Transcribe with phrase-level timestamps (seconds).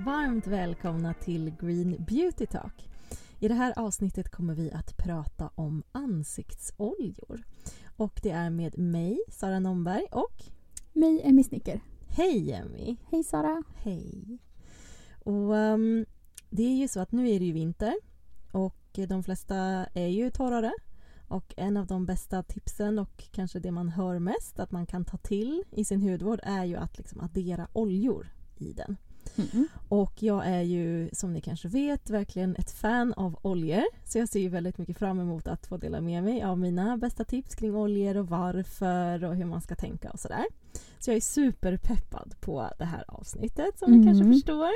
[0.00, 2.88] Varmt välkomna till Green Beauty Talk.
[3.40, 7.42] I det här avsnittet kommer vi att prata om ansiktsoljor.
[7.96, 10.42] Och det är med mig, Sara Nomberg och
[10.92, 11.80] Mig, Emmy Snicker.
[12.08, 12.96] Hej Emmy!
[13.10, 13.62] Hej Sara!
[13.76, 14.38] Hej!
[15.18, 16.06] Och um,
[16.50, 17.94] det är ju så att nu är det ju vinter
[18.52, 19.56] och de flesta
[19.94, 20.72] är ju torrare
[21.28, 25.04] och en av de bästa tipsen och kanske det man hör mest att man kan
[25.04, 28.96] ta till i sin hudvård är ju att liksom addera oljor i den.
[29.36, 29.68] Mm.
[29.88, 34.28] Och jag är ju som ni kanske vet verkligen ett fan av oljor så jag
[34.28, 37.54] ser ju väldigt mycket fram emot att få dela med mig av mina bästa tips
[37.54, 40.44] kring oljor och varför och hur man ska tänka och sådär.
[40.98, 44.34] Så jag är superpeppad på det här avsnittet som ni kanske Mm.
[44.34, 44.70] förstår.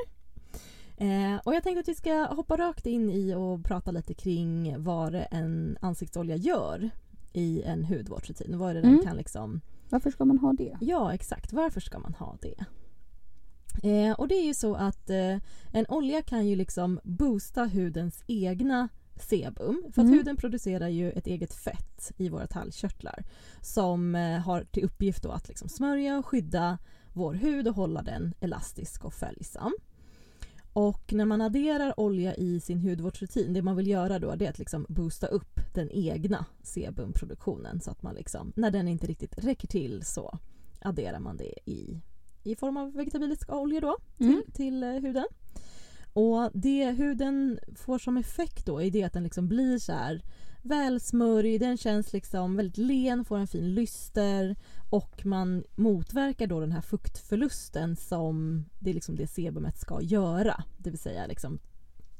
[0.97, 4.83] Eh, och jag tänkte att vi ska hoppa rakt in i och prata lite kring
[4.83, 6.91] vad en ansiktsolja gör
[7.33, 8.59] i en hudvårdsrutin.
[8.59, 9.05] Vad är det den Mm.
[9.05, 10.77] kan liksom Varför ska man ha det?
[10.81, 11.53] Ja, exakt.
[11.53, 12.64] Varför ska man ha det?
[13.83, 15.37] Eh, och det är ju så att eh,
[15.73, 19.83] en olja kan ju liksom boosta hudens egna sebum.
[19.83, 20.19] För att Mm.
[20.19, 23.25] huden producerar ju ett eget fett i våra tallkörtlar
[23.61, 26.78] som eh, har till uppgift att liksom smörja och skydda
[27.12, 29.73] vår hud och hålla den elastisk och följsam.
[30.73, 34.50] Och när man adderar olja i sin hudvårdsrutin, det man vill göra då det är
[34.50, 39.45] att liksom boosta upp den egna sebumproduktionen så att man liksom, när den inte riktigt
[39.45, 40.39] räcker till så
[40.81, 42.00] adderar man det i,
[42.42, 44.42] i form av vegetabiliska oljor då till, Mm.
[44.52, 45.24] till eh, huden.
[46.14, 50.22] Och det huden får som effekt då är det att den liksom blir så här
[50.62, 54.56] välsmörjd, den känns liksom väldigt len, får en fin lyster
[54.90, 60.64] och man motverkar då den här fuktförlusten som det är liksom det sebumet ska göra.
[60.78, 61.58] Det vill säga liksom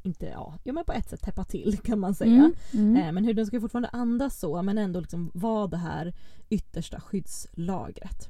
[0.03, 2.31] inte, ja, ja men på ett sätt täppa till kan man säga.
[2.33, 2.53] Mm.
[2.73, 2.97] Mm.
[2.97, 6.15] Eh, Men huden ska fortfarande andas så men ändå liksom vara det här
[6.51, 8.29] yttersta skyddslagret.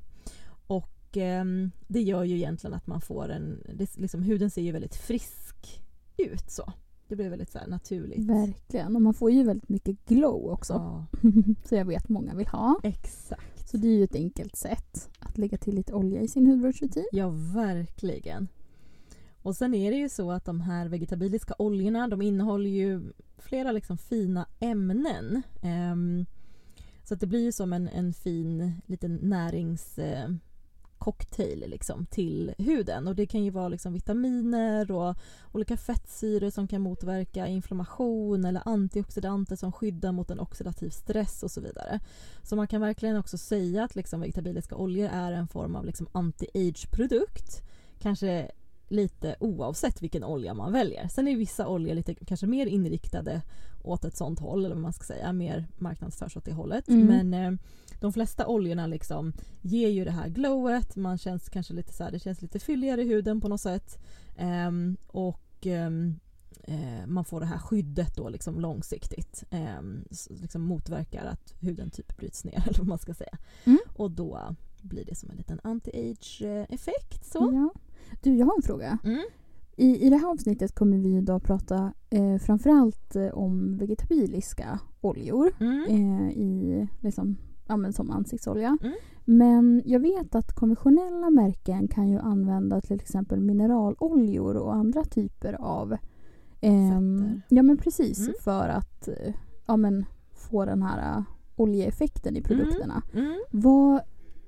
[0.66, 4.72] Och ehm, det gör ju egentligen att man får en, det, liksom, huden ser ju
[4.72, 5.82] väldigt frisk
[6.16, 6.72] ut så.
[7.08, 8.24] Det blir väldigt så naturligt.
[8.24, 8.96] Verkligen.
[8.96, 10.72] Och man får ju väldigt mycket glow också.
[10.72, 11.06] Ja,
[11.64, 12.80] Så jag vet många vill ha.
[12.82, 13.68] exakt.
[13.70, 17.06] Så det är ju ett enkelt sätt att lägga till lite olja i sin hudvårdsrutin.
[17.12, 18.48] Ja, verkligen.
[19.42, 23.72] Och sen är det ju så att de här vegetabiliska oljorna de innehåller ju flera
[23.72, 25.42] liksom fina ämnen.
[25.62, 26.26] Ehm,
[27.04, 30.51] så att det blir ju som en, en fin liten näringscocktail eh,
[31.02, 33.08] cocktail liksom till huden.
[33.08, 35.16] Och det kan ju vara liksom vitaminer och
[35.52, 41.50] olika fettsyror som kan motverka inflammation eller antioxidanter som skyddar mot en oxidativ stress och
[41.50, 42.00] så vidare.
[42.42, 46.08] Så man kan verkligen också säga att liksom vegetabiliska oljor är en form av liksom
[46.12, 47.62] anti-age-produkt.
[47.98, 48.50] Kanske
[48.88, 51.08] lite oavsett vilken olja man väljer.
[51.08, 53.42] Sen är vissa oljor lite kanske mer inriktade
[53.82, 56.88] åt ett sånt håll, eller vad man ska säga, mer marknadsförs åt det hållet.
[56.88, 57.06] Mm.
[57.06, 57.58] Men eh,
[58.02, 62.10] de flesta oljorna liksom ger ju det här glowet, man känns kanske lite så här,
[62.10, 63.98] det känns lite fylligare i huden på något sätt.
[64.36, 66.14] Ehm, och ehm,
[66.64, 69.44] eh, man får det här skyddet då liksom långsiktigt.
[70.10, 73.38] S- liksom motverkar att huden typ bryts ner eller vad man ska säga.
[73.64, 73.78] Mm.
[73.96, 77.50] Och då blir det som en liten anti-age eh, effekt så.
[77.52, 77.80] Ja.
[78.22, 78.98] Du, jag har en fråga.
[79.04, 79.22] Mm.
[79.76, 85.52] I, I det här avsnittet kommer vi idag prata eh, framförallt eh, om vegetabiliska oljor.
[85.60, 85.84] Mm.
[85.88, 87.36] eh, i, liksom,
[87.72, 88.78] ja, men som ansiktsolja.
[88.82, 88.94] Mm.
[89.24, 95.52] Men jag vet att konventionella märken kan ju använda till exempel mineraloljor och andra typer
[95.60, 95.96] av
[96.60, 97.42] Fetter.
[97.48, 98.34] Ja men precis Mm.
[98.40, 99.34] för att eh,
[99.66, 101.22] ja, men, få den här eh,
[101.56, 103.02] oljeeffekten i produkterna.
[103.14, 103.40] Mm.
[103.50, 104.00] Vad,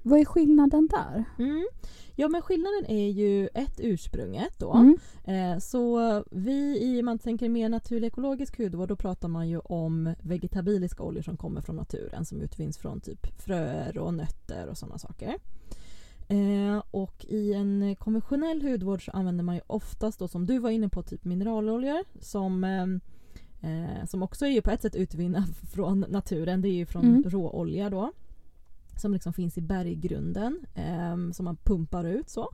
[0.04, 1.24] vad är skillnaden där?
[1.38, 1.66] Mm.
[2.16, 4.72] Ja men skillnaden är ju ett ursprunget då.
[4.72, 4.98] Mm.
[5.24, 10.14] Eh, så vi i, man tänker mer naturlig ekologisk hudvård då pratar man ju om
[10.20, 14.98] vegetabiliska oljor som kommer från naturen som utvinns från typ fröer och nötter och sådana
[14.98, 15.34] saker.
[16.28, 20.70] Eh, och i en konventionell hudvård så använder man ju oftast då som du var
[20.70, 23.00] inne på typ mineraloljor som ehm,
[23.60, 26.62] eh, som också är ju på ett sätt utvinna från naturen.
[26.62, 27.22] Det är ju från Mm.
[27.30, 28.12] råolja då.
[28.96, 32.50] Som liksom finns i berggrunden eh, som man pumpar ut så.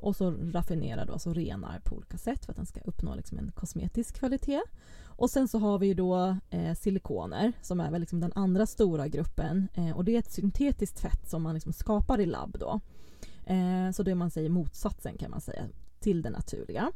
[0.00, 3.38] Och så raffinerar då, alltså renar på olika sätt för att den ska uppnå liksom
[3.38, 4.60] en kosmetisk kvalitet.
[5.04, 9.08] Och sen så har vi då eh, silikoner som är väl liksom den andra stora
[9.08, 9.68] gruppen.
[9.74, 12.80] Eh, och det är ett syntetiskt fett som man liksom skapar i labb då.
[13.46, 15.62] Eh, så det man säger motsatsen kan man säga
[16.00, 16.92] till det naturliga.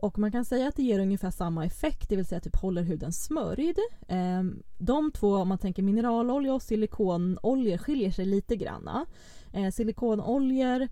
[0.00, 2.82] Och man kan säga att det ger ungefär samma effekt, det vill säga typ håller
[2.82, 3.78] huden smörjd.
[4.08, 9.06] Ehm, de två, om man tänker mineralolja och silikonoljor skiljer sig lite granna.
[9.52, 10.88] Ehm, silikonoljor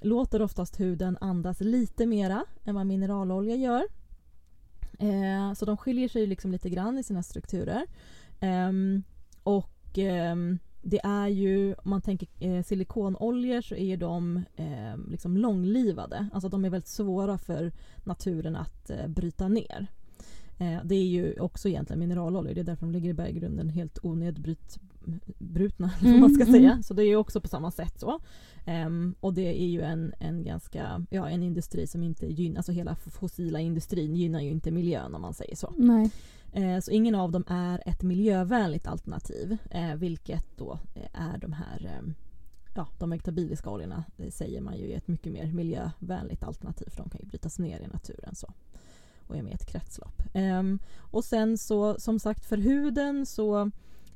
[0.00, 3.82] låter oftast huden andas lite mera än vad mineralolja gör.
[4.98, 7.86] Ehm, så de skiljer sig liksom lite grann i sina strukturer.
[9.42, 9.98] Och
[10.82, 16.28] det är ju, om man tänker eh, silikonoljor så är ju de eh, liksom långlivade.
[16.32, 17.72] Alltså de är väldigt svåra för
[18.04, 19.86] naturen att eh, bryta ner.
[20.58, 23.98] Eh, det är ju också egentligen mineraloljor, det är därför de ligger i berggrunden helt
[24.02, 25.90] onedbrutna.
[26.00, 26.54] Mm, man ska mm.
[26.54, 26.82] säga.
[26.82, 28.20] Så det är ju också på samma sätt så.
[28.86, 32.72] Um, och det är ju en, en ganska, ja en industri som inte gynnar, alltså
[32.72, 35.72] hela fossila industrin gynnar ju inte miljön om man säger så.
[35.76, 36.10] Nej.
[36.52, 41.52] Eh, så ingen av dem är ett miljövänligt alternativ, eh, vilket då eh, är de
[41.52, 42.12] här eh,
[42.74, 46.96] ja, de vegetabiliska oljorna det säger man ju är ett mycket mer miljövänligt alternativ för
[46.96, 48.52] de kan ju brytas ner i naturen så
[49.28, 50.22] och är med i ett kretslopp.
[50.34, 53.60] Um, och sen så som sagt för huden så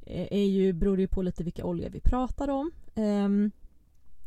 [0.07, 2.71] eh, är ju, beror det ju på lite vilka oljor vi pratar om.
[2.95, 3.51] Um,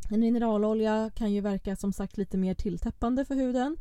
[0.09, 3.77] en mineralolja kan ju verka som sagt lite mer tilltäppande för huden.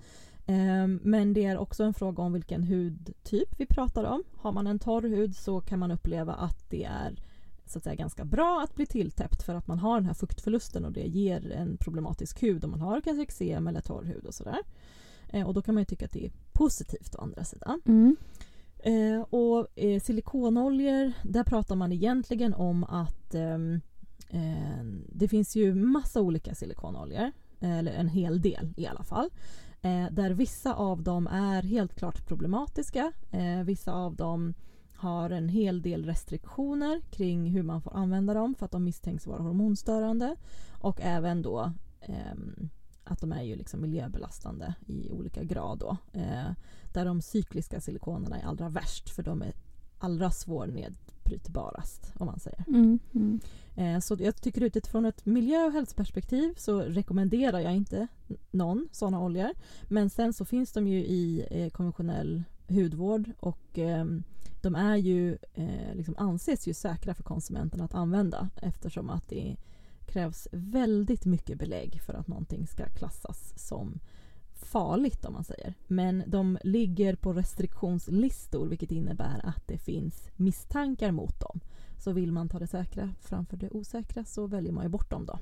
[0.46, 4.24] Um, men det är också en fråga om vilken hudtyp vi pratar om.
[4.36, 7.16] Har man en torr hud så kan man uppleva att det är
[7.66, 10.84] så att säga ganska bra att bli tilltäppt för att man har den här fuktförlusten
[10.84, 14.34] och det ger en problematisk hud om man har kanske eksem eller torr hud och
[14.34, 14.58] sådär.
[15.28, 17.80] Eh, och då kan man ju tycka att det är positivt å andra sidan.
[17.86, 18.16] Mm.
[18.78, 23.80] Eh, och eh, silikonoljor, där pratar man egentligen om att ehm,
[24.28, 29.30] eh, det finns ju massa olika silikonoljor, eller en hel del i alla fall.
[29.84, 33.12] Eh, där vissa av dem är helt klart problematiska.
[33.30, 34.54] Eh, vissa av dem
[34.94, 39.26] har en hel del restriktioner kring hur man får använda dem för att de misstänks
[39.26, 40.36] vara hormonstörande.
[40.80, 42.34] Och även då eh,
[43.04, 45.78] att de är ju liksom miljöbelastande i olika grad.
[45.78, 46.50] Då, eh,
[46.92, 49.54] där de cykliska silikonerna är allra värst för de är
[49.98, 50.30] allra
[51.24, 52.64] svårnedbrytbarast om man säger.
[52.68, 53.40] Mm, mm.
[53.76, 58.06] Eh, så jag tycker utifrån ett miljö och hälsoperspektiv så rekommenderar jag inte
[58.50, 59.50] någon sådana oljor.
[59.88, 64.04] Men sen så finns de ju i eh, konventionell hudvård och eh,
[64.62, 69.56] de är ju, eh, liksom anses ju säkra för konsumenten att använda eftersom att det
[70.06, 74.00] krävs väldigt mycket belägg för att någonting ska klassas som
[74.64, 75.74] farligt om man säger.
[75.86, 81.60] Men de ligger på restriktionslistor vilket innebär att det finns misstankar mot dem.
[81.98, 85.26] Så vill man ta det säkra framför det osäkra så väljer man ju bort dem
[85.26, 85.38] då.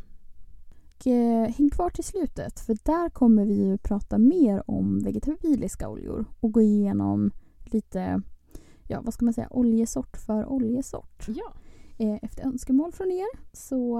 [1.02, 5.88] Och, eh, häng kvar till slutet för där kommer vi ju prata mer om vegetabiliska
[5.88, 7.30] oljor och gå igenom
[7.64, 8.22] lite,
[8.88, 11.28] ja vad ska man säga, oljesort för oljesort.
[11.28, 11.52] Ja.
[11.98, 13.98] Eh, efter önskemål från er så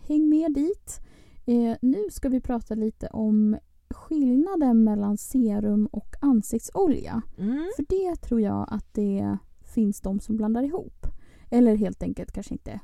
[0.00, 1.00] häng med dit.
[1.46, 3.56] Eh, nu ska vi prata lite om
[3.92, 7.22] skillnaden mellan serum och ansiktsolja.
[7.38, 7.70] Mm.
[7.76, 11.06] För det tror jag att det finns de som blandar ihop.
[11.50, 12.80] Eller helt enkelt kanske inte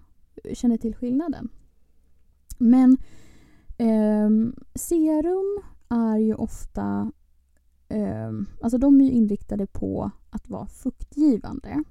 [0.52, 1.48] känner till skillnaden.
[2.58, 2.96] Men
[3.78, 4.30] eh,
[4.74, 7.12] serum är ju ofta...
[7.88, 8.32] Eh,
[8.62, 11.84] alltså de är ju inriktade på att vara fuktgivande.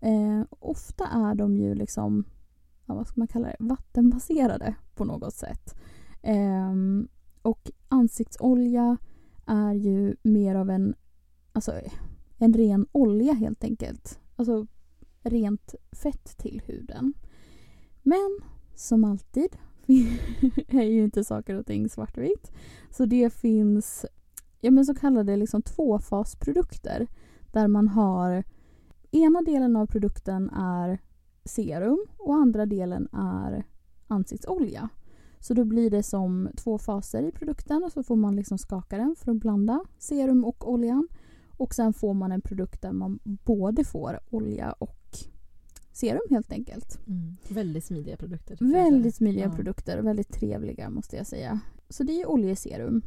[0.00, 2.24] Eh, ofta är de ju liksom
[2.94, 5.74] vad ska man kalla det, vattenbaserade på något sätt.
[6.22, 7.08] Um,
[7.48, 8.96] och ansiktsolja
[9.46, 10.94] är ju mer av en,
[11.52, 11.72] alltså,
[12.38, 14.20] en ren olja helt enkelt.
[14.36, 14.66] Alltså
[15.22, 17.14] rent fett till huden.
[18.02, 18.40] Men
[18.74, 19.56] som alltid
[20.68, 22.52] är ju inte saker och ting svartvitt.
[22.90, 24.06] Så det finns
[24.60, 27.06] ja, men så kallade liksom tvåfasprodukter
[27.52, 28.44] där man har
[29.10, 30.98] ena delen av produkten är
[31.44, 33.66] serum och andra delen är
[34.08, 34.88] ansiktsolja.
[35.40, 38.96] Så då blir det som två faser i produkten och så får man liksom skaka
[38.96, 41.08] den för att blanda serum och oljan.
[41.56, 44.98] Och sen får man en produkt där man både får olja och
[45.92, 46.98] serum helt enkelt.
[47.06, 47.36] Mm.
[47.48, 48.58] Väldigt smidiga produkter.
[48.60, 49.50] Väldigt smidiga ja.
[49.50, 51.60] produkter, väldigt trevliga måste jag säga.
[51.88, 53.02] Så det är oljeserum.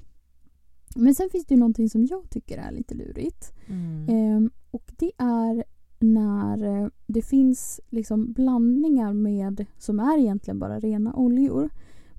[0.95, 3.53] Men sen finns det ju någonting som jag tycker är lite lurigt.
[3.67, 4.09] Mm.
[4.09, 5.63] Ehm, och det är
[5.99, 11.69] när eh, det finns liksom blandningar med som är egentligen bara rena oljor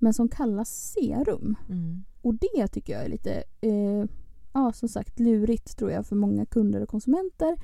[0.02, 1.54] men som kallas serum.
[1.68, 2.04] Mm.
[2.22, 4.04] Och det tycker jag är lite eh,
[4.52, 7.56] ja, som sagt lurigt tror jag för många kunder och konsumenter.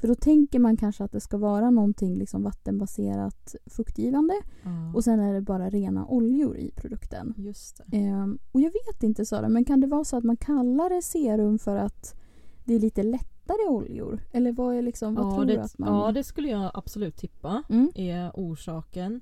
[0.00, 4.34] För då tänker man kanske att det ska vara någonting liksom vattenbaserat fuktgivande
[4.64, 4.94] mm.
[4.94, 7.34] och sen är det bara rena oljor i produkten.
[7.36, 10.90] Just eh, och jag vet inte Sara, men kan det vara så att man kallar
[10.90, 12.14] det serum för att
[12.64, 14.20] det är lite lätt lättare oljor?
[14.32, 15.94] Eller vad är liksom, vad ja, tror det, du att man...
[15.94, 17.90] Ja, det skulle jag absolut tippa mm.
[17.94, 19.20] är orsaken.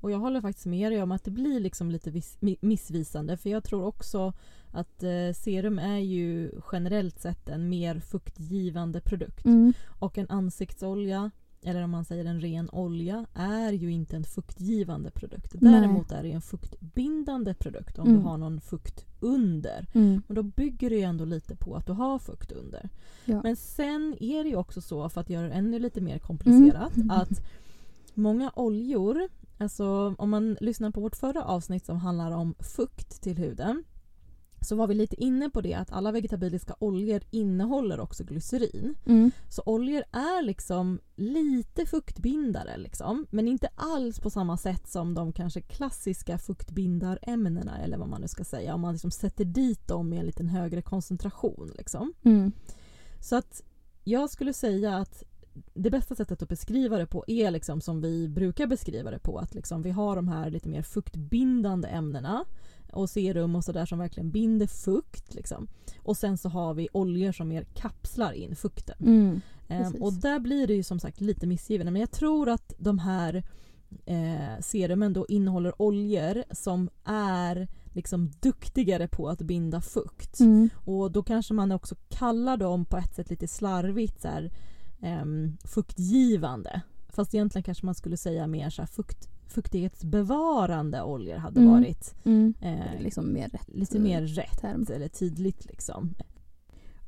[0.00, 3.50] Och jag håller faktiskt med dig om att det blir liksom lite vis, missvisande för
[3.50, 4.32] jag tror också
[4.72, 9.44] att eh, serum är ju generellt sett en mer fuktgivande produkt.
[9.44, 9.72] Mm.
[9.98, 11.30] Och en ansiktsolja
[11.66, 15.54] eller om man säger en ren olja, är ju inte en fuktgivande produkt.
[15.54, 18.18] Däremot är det en fuktbindande produkt om mm.
[18.18, 19.86] du har någon fukt under.
[19.92, 20.22] Mm.
[20.26, 22.88] Men då bygger det ju ändå lite på att du har fukt under.
[23.24, 23.40] Ja.
[23.42, 26.96] Men sen är det ju också så, för att göra det ännu lite mer komplicerat,
[26.96, 27.10] mm.
[27.10, 27.42] att
[28.14, 33.38] många oljor Alltså om man lyssnar på vårt förra avsnitt som handlar om fukt till
[33.38, 33.84] huden
[34.60, 38.94] så var vi lite inne på det att alla vegetabiliska oljor innehåller också glycerin.
[39.06, 39.30] Mm.
[39.48, 45.32] Så oljor är liksom lite fuktbindare liksom, men inte alls på samma sätt som de
[45.32, 50.08] kanske klassiska fuktbindarämnena eller vad man nu ska säga om man liksom sätter dit dem
[50.08, 51.72] med en lite högre koncentration.
[51.78, 52.14] Liksom.
[52.22, 52.52] Mm.
[53.20, 53.62] Så att
[54.04, 55.22] jag skulle säga att
[55.74, 59.38] det bästa sättet att beskriva det på är liksom som vi brukar beskriva det på
[59.38, 62.44] att liksom vi har de här lite mer fuktbindande ämnena
[62.92, 65.34] och serum och sådär som verkligen binder fukt.
[65.34, 65.68] Liksom.
[66.02, 68.96] Och sen så har vi oljor som mer kapslar in fukten.
[69.00, 69.40] Mm.
[69.68, 72.98] Ehm, och där blir det ju som sagt lite missgivande men jag tror att de
[72.98, 73.44] här
[74.06, 80.40] eh, serumen då innehåller oljor som är liksom duktigare på att binda fukt.
[80.40, 80.68] Mm.
[80.84, 84.50] Och då kanske man också kallar dem på ett sätt lite slarvigt så här,
[85.06, 86.80] ehm, fuktgivande.
[87.08, 91.72] Fast egentligen kanske man skulle säga mer så här fukt, fuktighetsbevarande oljor hade Mm.
[91.72, 92.54] varit Mm.
[92.60, 94.86] eh, Det liksom mer rätt lite mer rätt term.
[94.94, 96.14] eller tydligt liksom.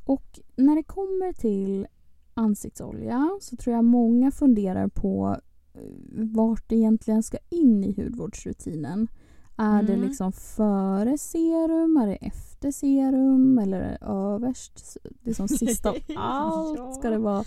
[0.05, 1.87] Och när det kommer till
[2.35, 5.37] ansiktsolja så tror jag många funderar på
[5.75, 5.81] eh,
[6.13, 9.09] vart det egentligen ska in i hudvårdsrutinen.
[9.57, 10.09] Är det Mm.
[10.09, 14.97] liksom före serum, är det efter serum eller är det överst?
[15.25, 17.45] Liksom sist av allt ska det vara.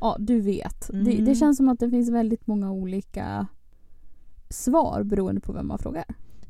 [0.00, 0.86] Ja, du vet.
[0.92, 1.24] Det, Mm.
[1.24, 3.46] det känns som att det finns väldigt många olika
[4.50, 6.04] svar beroende på vem man frågar.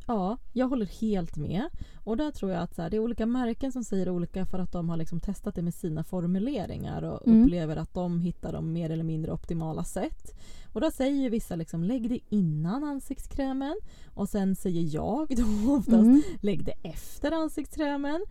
[0.06, 1.64] Ja, jag håller helt med.
[2.04, 4.58] Och där tror jag att så här, det är olika märken som säger olika för
[4.58, 7.42] att de har liksom testat det med sina formuleringar och Mm.
[7.42, 10.34] upplever att de hittar de mer eller mindre optimala sätt.
[10.72, 13.76] Och då säger ju vissa liksom lägg det innan ansiktskrämen
[14.14, 16.22] och sen säger jag då oftast Mm.
[16.40, 18.24] lägg det efter ansiktskrämen.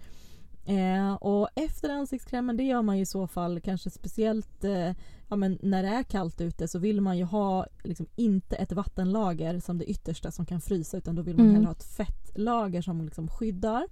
[0.67, 4.93] Eh, och efter ansiktskrämen det gör man ju i så fall kanske speciellt eh,
[5.27, 8.71] ja, men när det är kallt ute så vill man ju ha liksom, inte ett
[8.71, 11.55] vattenlager som det yttersta som kan frysa utan då vill man Mm.
[11.55, 13.87] hellre ha ett fettlager som liksom skyddar.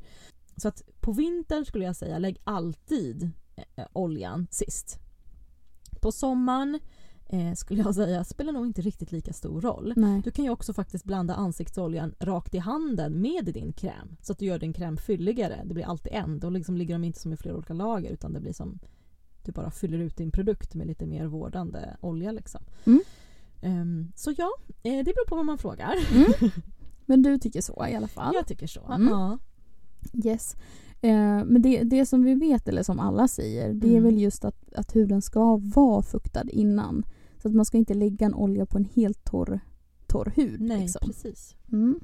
[0.58, 3.30] Så att på vintern skulle jag säga lägg alltid
[3.76, 5.00] eh, oljan sist.
[6.02, 6.80] På sommaren
[7.30, 9.94] eh, skulle jag säga spelar nog inte riktigt lika stor roll.
[9.96, 10.22] Nej.
[10.24, 14.40] Du kan ju också faktiskt blanda ansiktsoljan rakt i handen med din kräm så att
[14.40, 15.62] du gör din kräm fylligare.
[15.66, 16.40] Det blir alltid en.
[16.40, 18.80] Då liksom ligger de inte som i flera olika lager utan det blir som
[19.44, 22.32] du bara fyller ut din produkt med lite mer vårdande olja.
[22.32, 22.62] Liksom.
[22.86, 23.02] Mm.
[23.62, 24.50] Ehm, så ja,
[24.84, 25.96] eh, det beror på vad man frågar.
[26.14, 26.32] Mm.
[27.06, 28.36] Men du tycker så i alla fall?
[28.36, 28.92] Jag tycker så.
[28.92, 29.08] Mm.
[29.08, 29.38] Ja.
[30.26, 30.56] Yes.
[31.02, 34.04] Eh, men det, det som vi vet, eller som alla säger, det är Mm.
[34.04, 37.06] väl just att, att huden ska vara fuktad innan.
[37.46, 39.60] Så att man ska inte lägga en olja på en helt torr,
[40.08, 40.62] torr hud.
[40.62, 41.02] Nej, liksom.
[41.06, 41.56] precis.
[41.72, 42.00] Mm.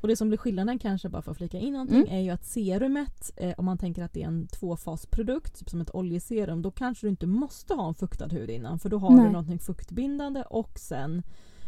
[0.00, 2.14] Och det som blir skillnaden kanske, bara för att flika in någonting, Mm.
[2.14, 5.80] är ju att serumet, eh, om man tänker att det är en tvåfasprodukt, typ som
[5.80, 9.10] ett oljeserum, då kanske du inte måste ha en fuktad hud innan för då har
[9.16, 9.24] Nej.
[9.26, 11.22] du någonting fuktbindande och sen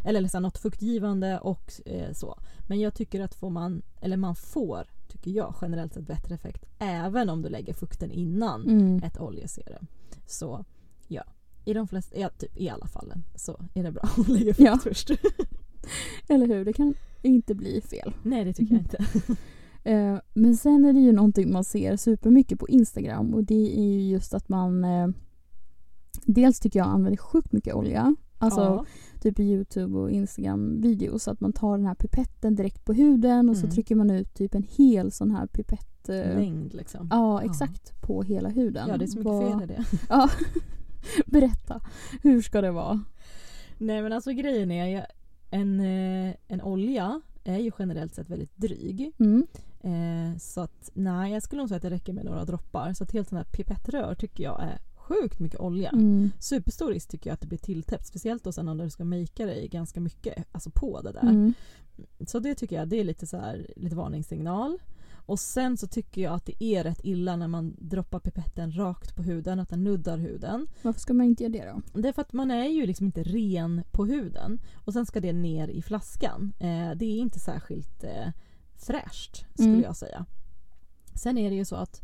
[0.04, 2.38] eller liksom något fuktgivande och eh, så.
[2.68, 6.64] Men jag tycker att får man, eller man får, tycker jag generellt sett bättre effekt
[6.78, 9.02] även om du lägger fukten innan Mm.
[9.02, 9.86] ett oljeserum.
[10.26, 10.64] Så
[11.08, 11.22] ja,
[11.64, 14.60] i de flesta, ja, typ i alla fallen så är det bra att lägga fukt
[14.68, 14.78] Ja.
[14.82, 15.10] först.
[16.28, 16.64] Eller hur?
[16.64, 18.14] Det kan inte bli fel.
[18.22, 19.04] Nej det tycker jag inte.
[19.84, 23.84] Eh, men sen är det ju någonting man ser supermycket på Instagram och det är
[23.84, 25.08] ju just att man eh,
[26.26, 28.14] Dels tycker jag använder sjukt mycket olja.
[28.38, 28.84] Alltså ja.
[29.20, 31.28] typ i Youtube och Instagram-videos.
[31.28, 33.74] Att man tar den här pipetten direkt på huden och så Mm.
[33.74, 36.08] trycker man ut typ en hel sån här pipett.
[36.08, 37.08] eh, Längd liksom.
[37.10, 38.00] Ja, exexakt.
[38.00, 38.88] På hela huden.
[38.88, 39.84] Ja, det är så mycket Vad- fel i det.
[40.08, 40.30] Ja.
[41.26, 41.80] Berätta.
[42.22, 43.04] Hur ska det vara?
[43.78, 45.06] Nej men alltså grejen är,
[45.50, 49.12] en, eh, en olja är ju generellt sett väldigt dryg.
[49.18, 49.46] Mm.
[49.80, 52.92] Eh, så att nej, jag skulle nog säga att det räcker med några droppar.
[52.92, 55.90] Så att helt sån här pipettrör tycker jag är sjukt mycket olja.
[55.90, 56.30] Mm.
[56.38, 58.06] Superstor risk tycker jag att det blir tilltäppt.
[58.06, 61.28] Speciellt då sen om du ska makea dig ganska mycket alltså på det där.
[61.28, 61.54] Mm.
[62.26, 64.78] Så det tycker jag det är lite så här, lite varningssignal.
[65.26, 69.16] Och sen så tycker jag att det är rätt illa när man droppar pipetten rakt
[69.16, 70.66] på huden, att den nuddar huden.
[70.82, 72.00] Varför ska man inte göra det då?
[72.00, 75.20] Det är för att man är ju liksom inte ren på huden och sen ska
[75.20, 76.52] det ner i flaskan.
[76.60, 78.28] Eh, det är inte särskilt eh,
[78.76, 79.82] fräscht skulle Mm.
[79.82, 80.26] jag säga.
[81.14, 82.02] Sen är det ju så att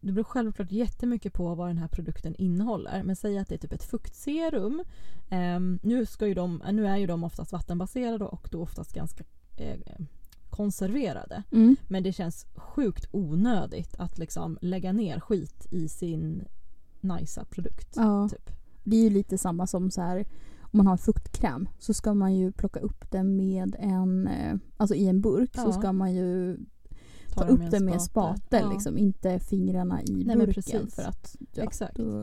[0.00, 3.02] det beror självklart jättemycket på vad den här produkten innehåller.
[3.02, 4.84] Men säg att det är typ ett fuktserum.
[5.30, 9.24] Ehm, nu, ska ju de, nu är ju de oftast vattenbaserade och då oftast ganska
[9.56, 9.76] eh,
[10.56, 11.42] konserverade.
[11.52, 11.76] Mm.
[11.88, 16.44] Men det känns sjukt onödigt att liksom lägga ner skit i sin
[17.00, 17.92] nicea produkt.
[17.96, 18.28] Ja.
[18.28, 18.50] Typ.
[18.84, 20.26] Det är ju lite samma som så här
[20.60, 24.94] om man har fuktkräm så ska man ju plocka upp den med en, eh, alltså
[24.94, 25.72] i en burk så Ja.
[25.72, 26.58] ska man ju
[27.34, 28.72] ta den upp den med en spate Ja.
[28.72, 31.96] liksom, inte fingrarna i men burken för att ja, Exakt.
[31.96, 32.22] då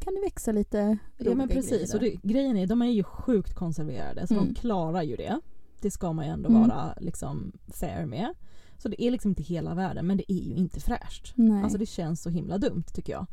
[0.00, 1.70] kan det växa lite Ja men precis.
[1.92, 4.46] grejer Och det, grejen är de är ju sjukt konserverade så Mm.
[4.46, 5.40] de klarar ju det.
[5.80, 6.60] Det ska man ju ändå Mm.
[6.68, 8.34] vara liksom fair med.
[8.78, 11.32] Så det är liksom inte hela världen men det är ju inte fräscht.
[11.34, 11.62] Nej.
[11.62, 13.26] Alltså det känns så himla dumt tycker jag.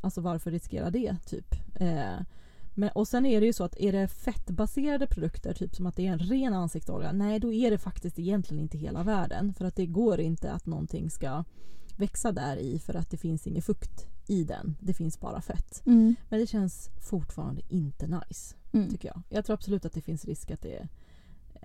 [0.00, 1.54] Alltså varför riskera det typ?
[1.74, 2.20] Eh,
[2.74, 5.96] men, och sen är det ju så att är det fettbaserade produkter, typ som att
[5.96, 9.54] det är en ren ansiktsolja, nej då är det faktiskt egentligen inte hela världen.
[9.54, 11.44] För att det går inte att någonting ska
[11.96, 14.76] växa där i för att det finns ingen fukt i den.
[14.80, 15.82] Det finns bara fett.
[15.86, 16.14] Mm.
[16.28, 18.90] Men det känns fortfarande inte nice, Mm.
[18.90, 19.22] tycker jag.
[19.28, 20.88] Jag tror absolut att det finns risk att det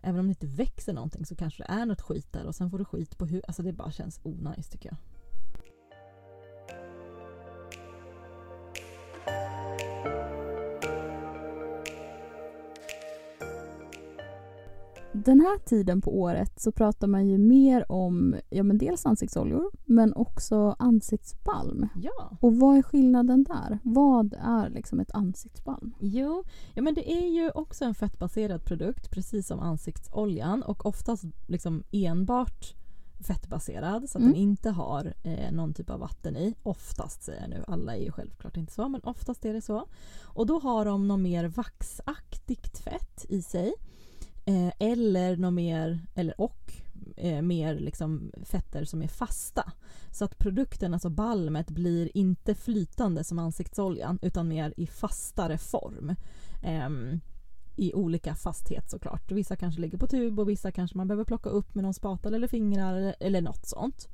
[0.06, 2.70] Även om det inte växer någonting så kanske det är något skit där och sen
[2.70, 3.48] får du skit på huvudet.
[3.48, 4.98] Alltså det bara känns onajs tycker jag.
[15.26, 19.72] Den här tiden på året så pratar man ju mer om ja, men dels ansiktsoljor
[19.86, 21.88] men också ansiktsbalm.
[21.96, 22.38] Ja.
[22.42, 23.80] Och vad är skillnaden där?
[23.84, 25.94] Vad är liksom ett ansiktsbalm?
[26.00, 31.24] Jo, ja men det är ju också en fettbaserad produkt precis som ansiktsoljan och oftast
[31.48, 32.76] liksom enbart
[33.28, 34.34] fettbaserad så att Mm.
[34.34, 36.56] den inte har eh, någon typ av vatten i.
[36.64, 39.88] Oftast säger jag nu, alla är ju självklart inte så men oftast är det så.
[40.24, 43.74] Och då har de något mer vaxaktigt fett i sig.
[44.46, 46.74] Eh, eller något mer, eller och
[47.18, 49.72] eh, mer liksom fetter som är fasta.
[50.12, 56.16] Så att produkten, alltså balmet, blir inte flytande som ansiktsoljan utan mer i fastare form.
[56.64, 56.90] Eh,
[57.76, 59.32] I olika fasthet såklart.
[59.32, 62.34] Vissa kanske ligger på tub och vissa kanske man behöver plocka upp med någon spatel
[62.34, 64.08] eller fingrar eller, eller något sånt.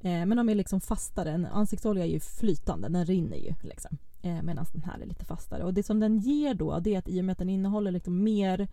[0.00, 1.30] Eh, men de är liksom fastare.
[1.30, 3.54] En ansiktsolja är ju flytande, den rinner ju.
[3.62, 3.98] Liksom.
[4.22, 5.64] Eh, Medan den här är lite fastare.
[5.64, 7.90] Och det som den ger då det är att i och med att den innehåller
[7.90, 8.68] liksom mer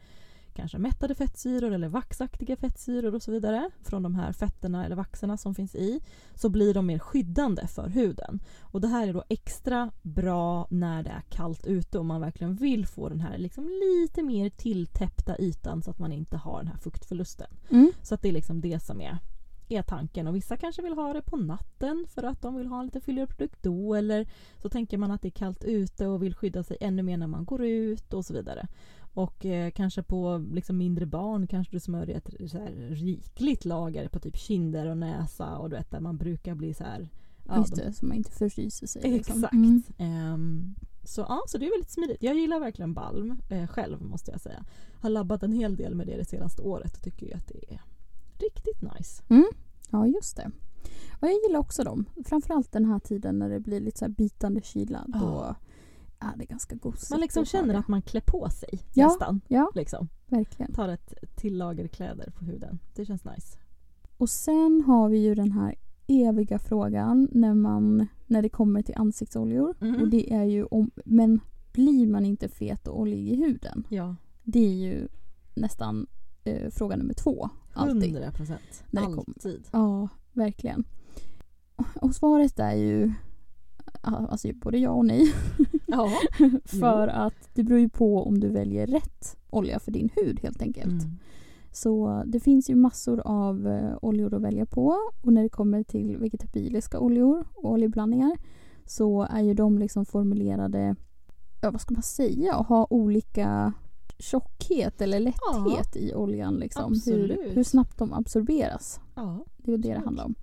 [0.59, 5.37] kanske mättade fettsyror eller vaxaktiga fettsyror och så vidare från de här fetterna eller vaxerna
[5.37, 6.01] som finns i
[6.35, 8.39] så blir de mer skyddande för huden.
[8.61, 12.55] Och det här är då extra bra när det är kallt ute och man verkligen
[12.55, 16.67] vill få den här liksom lite mer tilltäppta ytan så att man inte har den
[16.67, 17.47] här fuktförlusten.
[17.69, 17.91] Mm.
[18.01, 19.17] Så att det är liksom det som är,
[19.69, 20.27] är tanken.
[20.27, 23.01] Och vissa kanske vill ha det på natten för att de vill ha en lite
[23.01, 23.95] fylligare produkt då.
[23.95, 27.17] Eller så tänker man att det är kallt ute och vill skydda sig ännu mer
[27.17, 28.67] när man går ut och så vidare.
[29.19, 34.07] Och eh, kanske på liksom mindre barn kanske du smörjer ett så här, rikligt lager
[34.07, 37.09] på typ kinder och näsa och du vet där man brukar bli så här
[37.47, 39.01] ja, Just de- det, så man inte förfryser sig.
[39.11, 39.35] liksom.
[39.37, 39.53] Exakt.
[39.53, 39.83] Mm.
[39.97, 42.23] Ehm, så ja, så det är väldigt smidigt.
[42.23, 44.65] Jag gillar verkligen balm eh, själv måste jag säga.
[45.01, 47.73] Har labbat en hel del med det det senaste året och tycker ju att det
[47.73, 47.81] är
[48.39, 49.23] riktigt nice.
[49.89, 50.51] Ja, just det.
[51.21, 52.05] Och jag gillar också dem.
[52.25, 55.05] Framförallt den här tiden när det blir lite så här bitande kyla.
[56.19, 56.27] Ja.
[56.33, 57.09] Är det ganska gosigt.
[57.11, 59.07] Man liksom känner att man klär på sig Ja.
[59.07, 59.41] nästan.
[59.47, 60.07] Ja, Liksom.
[60.27, 60.73] verkligen.
[60.73, 62.79] Tar ett till lager kläder på huden.
[62.95, 63.57] Det känns nice.
[64.17, 65.75] Och sen har vi ju den här
[66.07, 69.75] eviga frågan när, man, när det kommer till ansiktsoljor.
[69.79, 70.01] Mhm.
[70.01, 71.39] Och det är ju om, men
[71.73, 73.83] blir man inte fet och oljig i huden?
[73.89, 75.07] Ja, Det är ju
[75.55, 76.07] nästan
[76.43, 77.49] eh, fråga nummer två.
[77.73, 78.03] Alltid.
[78.15, 78.83] 100 procent.
[78.97, 79.67] Alltid.
[79.71, 80.83] Ja, verkligen.
[82.01, 83.13] Och svaret är ju
[84.01, 85.33] alltså både ja och nej.
[85.85, 86.09] Ja.
[86.65, 90.61] för att det beror ju på om du väljer rätt olja för din hud helt
[90.61, 91.03] enkelt.
[91.03, 91.15] Mm.
[91.71, 95.83] Så det finns ju massor av eh, oljor att välja på och när det kommer
[95.83, 98.37] till vegetabiliska oljor och oljeblandningar
[98.85, 100.95] så är ju de liksom formulerade,
[101.61, 103.73] ja vad ska man säga, att ha olika
[104.19, 106.55] tjockhet eller lätthet i oljan.
[106.55, 107.01] Liksom.
[107.05, 108.99] Hur, hur snabbt de absorberas.
[109.15, 109.45] Ja.
[109.57, 110.35] Det är det det handlar om.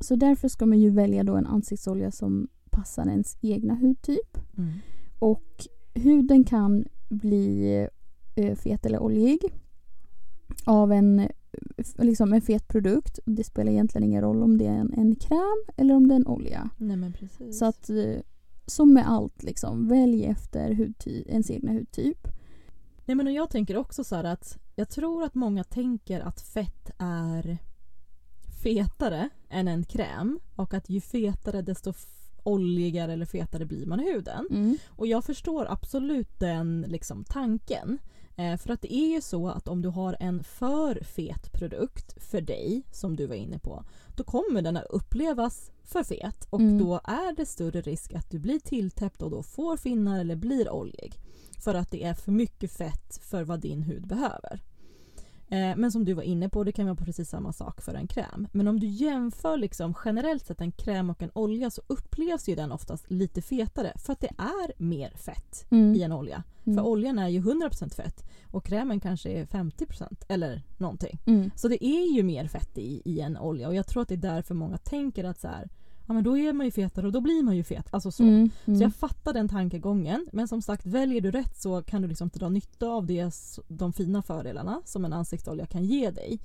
[0.00, 4.38] Så därför ska man ju välja då en ansiktsolja som passar ens egna hudtyp.
[4.58, 4.72] Mm.
[5.18, 7.88] Och huden kan bli
[8.34, 9.40] eh, fet eller oljig
[10.64, 11.28] av en,
[11.98, 13.18] liksom en fet produkt.
[13.24, 16.16] Det spelar egentligen ingen roll om det är en, en kräm eller om det är
[16.16, 16.70] en olja.
[16.76, 17.58] Nej men precis.
[17.58, 18.20] Så att eh,
[18.66, 22.28] som med allt, liksom, välj efter hudty- ens egna hudtyp.
[23.04, 26.90] Nej men och jag tänker också så att jag tror att många tänker att fett
[26.98, 27.58] är
[28.62, 31.92] fetare än en kräm och att ju fetare desto
[32.46, 34.46] oljigare eller fetare blir man i huden.
[34.50, 34.78] Mm.
[34.88, 37.98] Och jag förstår absolut den liksom, tanken.
[38.36, 42.22] Eh, för att det är ju så att om du har en för fet produkt
[42.22, 43.84] för dig, som du var inne på,
[44.16, 46.78] då kommer den att upplevas för fet och Mm.
[46.78, 50.70] då är det större risk att du blir tilltäppt och då får finnar eller blir
[50.70, 51.14] oljig.
[51.64, 54.60] För att det är för mycket fett för vad din hud behöver.
[55.48, 58.06] Eh, men som du var inne på, det kan vara precis samma sak för en
[58.06, 58.48] kräm.
[58.52, 62.54] Men om du jämför liksom generellt sett en kräm och en olja så upplevs ju
[62.54, 65.94] den oftast lite fetare för att det är mer fett Mm.
[65.94, 66.42] i en olja.
[66.64, 66.76] Mm.
[66.78, 71.18] För oljan är ju 100% fett och krämen kanske är 50% eller någonting.
[71.26, 71.50] Mm.
[71.56, 74.14] Så det är ju mer fett i, i en olja och jag tror att det
[74.14, 75.68] är därför många tänker att så här,
[76.06, 77.86] ja men då är man ju fetare och då blir man ju fet.
[77.90, 78.22] Alltså så.
[78.22, 78.82] Mm, Så mm.
[78.82, 80.26] jag fattar den tankegången.
[80.32, 83.32] Men som sagt, väljer du rätt så kan du liksom dra nytta av det,
[83.68, 86.40] de fina fördelarna som en ansiktsolja kan ge dig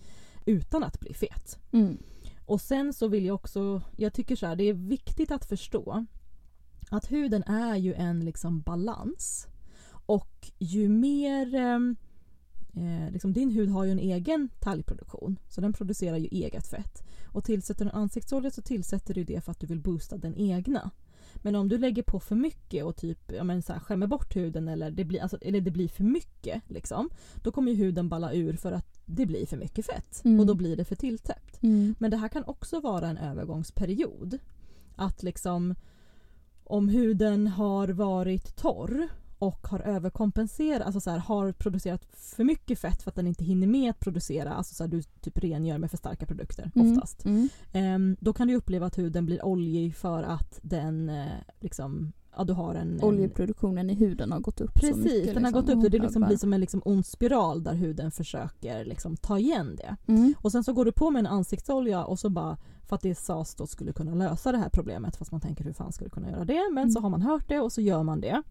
[0.45, 1.57] utan att bli fet.
[1.71, 1.97] Mm.
[2.45, 6.05] Och sen så vill jag också, jag tycker så här, det är viktigt att förstå
[6.89, 9.47] att huden är ju en liksom balans.
[10.05, 11.95] Och ju mer ehm,
[12.73, 17.03] Eh, liksom din hud har ju en egen talgproduktion så den producerar ju eget fett.
[17.25, 20.91] Och tillsätter du ansiktsolja så tillsätter du det för att du vill boosta den egna.
[21.35, 24.35] Men om du lägger på för mycket och typ ja, men så här, skämmer bort
[24.35, 27.09] huden eller det, blir, alltså, eller det blir för mycket liksom,
[27.43, 30.39] då kommer ju huden balla ur för att det blir för mycket fett Mm.
[30.39, 31.63] och då blir det för tilltäppt.
[31.63, 31.95] Mm.
[31.99, 34.37] Men det här kan också vara en övergångsperiod.
[34.95, 35.75] Att liksom
[36.63, 39.07] om huden har varit torr
[39.41, 43.43] och har överkompenserat, alltså så här, har producerat för mycket fett för att den inte
[43.43, 46.91] hinner med att producera, alltså så här, du typ rengör med för starka produkter Mm.
[46.91, 47.25] oftast.
[47.25, 47.49] Mm.
[47.73, 51.25] Ehm, då kan du uppleva att huden blir oljig för att den eh,
[51.59, 52.93] liksom, ja du har en...
[52.99, 55.33] en Oljeproduktionen i huden har gått upp så Precis, mycket.
[55.33, 55.65] den har liksom.
[55.65, 59.17] gått upp och det liksom blir som en liksom ond spiral där huden försöker liksom
[59.17, 59.95] ta igen det.
[60.07, 60.33] Mm.
[60.37, 63.15] Och sen så går du på med en ansiktsolja och så bara för att det
[63.15, 66.09] sas då skulle kunna lösa det här problemet fast man tänker hur fan ska du
[66.11, 66.69] kunna göra det?
[66.73, 67.03] Men så Mm.
[67.03, 68.43] har man hört det och så gör man det.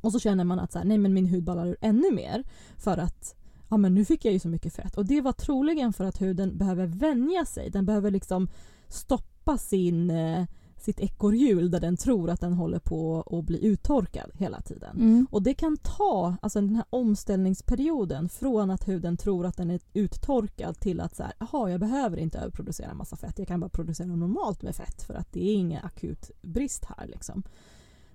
[0.00, 2.44] Och så känner man att så här, nej men min hud ballar ur ännu mer
[2.76, 3.34] för att
[3.68, 4.96] ja men nu fick jag ju så mycket fett.
[4.96, 7.70] Och det var troligen för att huden behöver vänja sig.
[7.70, 8.48] Den behöver liksom
[8.88, 10.44] stoppa sin, eh,
[10.76, 14.96] sitt ekorrhjul där den tror att den håller på att bli uttorkad hela tiden.
[14.96, 15.26] Mm.
[15.30, 19.80] Och det kan ta, alltså den här omställningsperioden från att huden tror att den är
[19.92, 23.70] uttorkad till att så här, jaha jag behöver inte överproducera massa fett, jag kan bara
[23.70, 27.42] producera normalt med fett för att det är ingen akut brist här liksom.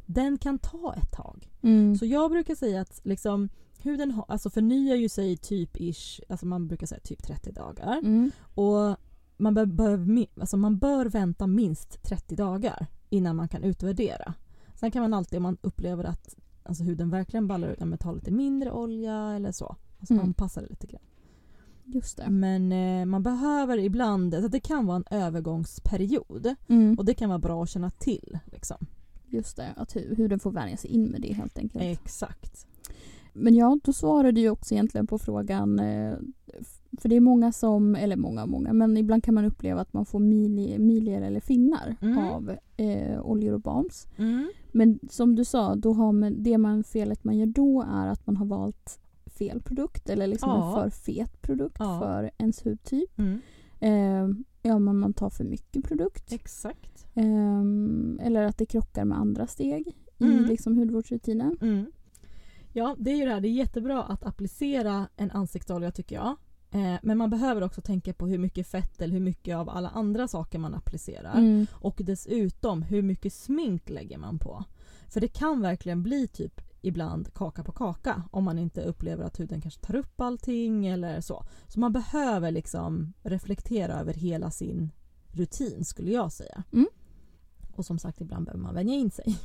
[0.06, 1.52] Den kan ta ett tag.
[1.62, 1.96] Mm.
[1.96, 6.46] Så jag brukar säga att liksom huden ha, alltså förnyar ju sig typ ish, alltså
[6.46, 7.98] man brukar säga typ 30 dagar.
[7.98, 8.32] Mm.
[8.56, 8.96] Och
[9.38, 10.08] man bör, bör,
[10.40, 14.34] alltså man bör vänta minst 30 dagar innan man kan utvärdera.
[14.76, 18.32] Sen kan man alltid om man upplever att alltså huden verkligen ballar ut, ta lite
[18.32, 19.76] mindre olja eller så.
[20.00, 20.26] Alltså Mm.
[20.26, 21.02] anpassa det lite grann.
[21.86, 22.30] Just det.
[22.30, 26.56] Men eh, man behöver ibland, alltså det kan vara en övergångsperiod.
[26.68, 26.96] Mm.
[26.98, 28.40] Och det kan vara bra att känna till.
[28.46, 28.78] Liksom.
[29.32, 31.84] Just det, att hu- huden får vänja sig in med det helt enkelt.
[31.84, 32.67] Exakt.
[33.34, 35.80] Men ja, då svarade du ju också egentligen på frågan.
[35.80, 36.13] eh,
[36.98, 40.06] För det är många som, eller många många, men ibland kan man uppleva att man
[40.06, 42.17] får mili, milier eller finnar Mm.
[42.17, 44.08] av eh, oljor och balms.
[44.17, 44.52] Mm.
[44.72, 48.28] Men som du sa, då har man, det man, felet man gör då är att
[48.28, 49.00] man har valt
[49.38, 50.84] fel produkt eller liksom Ja.
[50.84, 52.00] en för fet produkt Ja.
[52.00, 53.20] för ens hudtyp.
[53.20, 53.39] Mm.
[53.80, 56.32] Eh, ja, men man tar för mycket produkt.
[56.34, 56.91] Exakt.
[57.13, 60.45] Ehm, eller att det krockar med andra steg Mm.
[60.45, 61.58] i liksom hudvårdsrutinen.
[61.62, 61.91] Mm.
[62.74, 63.41] Ja, det är ju det här.
[63.41, 66.36] Det är jättebra att applicera en ansiktsolja tycker jag.
[66.71, 69.89] Eh, men man behöver också tänka på hur mycket fett eller hur mycket av alla
[69.89, 71.38] andra saker man applicerar.
[71.38, 71.65] Mm.
[71.74, 74.63] Och dessutom hur mycket smink lägger man på.
[75.08, 79.39] För det kan verkligen bli typ ibland kaka på kaka om man inte upplever att
[79.39, 81.43] huden kanske tar upp allting eller så.
[81.67, 84.91] Så man behöver liksom reflektera över hela sin
[85.32, 86.63] rutin skulle jag säga.
[86.74, 86.88] Mm.
[87.82, 89.38] Och som sagt ibland behöver man vänja in sig.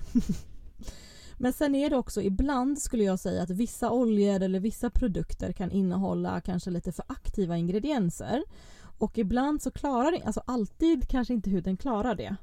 [1.38, 5.52] Men sen är det också ibland skulle jag säga att vissa oljor eller vissa produkter
[5.52, 8.44] kan innehålla kanske lite för aktiva ingredienser.
[8.98, 12.36] Och ibland så klarar det, alltså alltid kanske inte huden klarar det.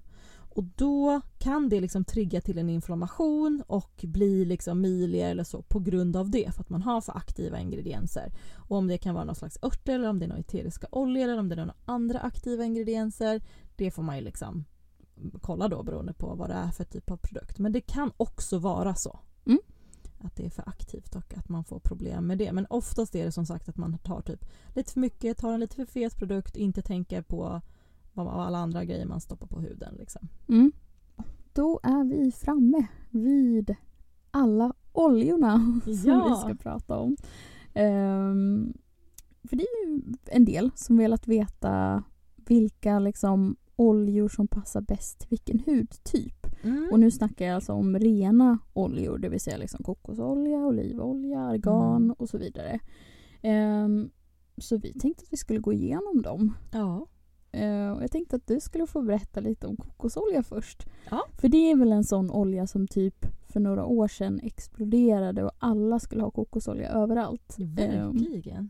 [0.55, 5.61] Och då kan det liksom trigga till en inflammation och bli liksom milier eller så
[5.61, 8.31] på grund av det för att man har för aktiva ingredienser.
[8.55, 11.23] Och om det kan vara någon slags örter eller om det är några eteriska oljor
[11.23, 13.41] eller om det är några andra aktiva ingredienser.
[13.75, 14.65] Det får man ju liksom
[15.41, 17.59] kolla då beroende på vad det är för typ av produkt.
[17.59, 19.19] Men det kan också vara så.
[19.45, 19.59] Mm.
[20.19, 22.51] Att det är för aktivt och att man får problem med det.
[22.51, 24.45] Men oftast är det som sagt att man tar typ
[24.75, 27.61] lite för mycket, tar en lite för fet produkt, inte tänker på
[28.13, 29.95] vad alla andra grejer man stoppar på huden.
[29.95, 30.27] Liksom.
[30.47, 30.71] Mm.
[31.53, 33.75] Då är vi framme vid
[34.31, 36.27] alla oljorna som Ja.
[36.29, 37.17] vi ska prata om.
[37.73, 38.73] Ehm,
[39.43, 42.03] för det är ju en del som velat veta
[42.35, 46.47] vilka liksom oljor som passar bäst till vilken hudtyp.
[46.63, 46.89] Mm.
[46.91, 52.03] Och nu snackar jag alltså om rena oljor, det vill säga liksom kokosolja, olivolja, argan
[52.03, 52.15] Mm.
[52.19, 52.79] och så vidare.
[53.41, 54.09] Ehm,
[54.57, 56.53] så vi tänkte att vi skulle gå igenom dem.
[56.71, 57.07] Ja.
[57.51, 60.85] Eh, och jag tänkte att du skulle få berätta lite om kokosolja först.
[61.11, 61.21] Ja.
[61.41, 65.51] För det är väl en sån olja som typ för några år sedan exploderade och
[65.57, 67.55] alla skulle ha kokosolja överallt.
[67.59, 68.69] Verkligen.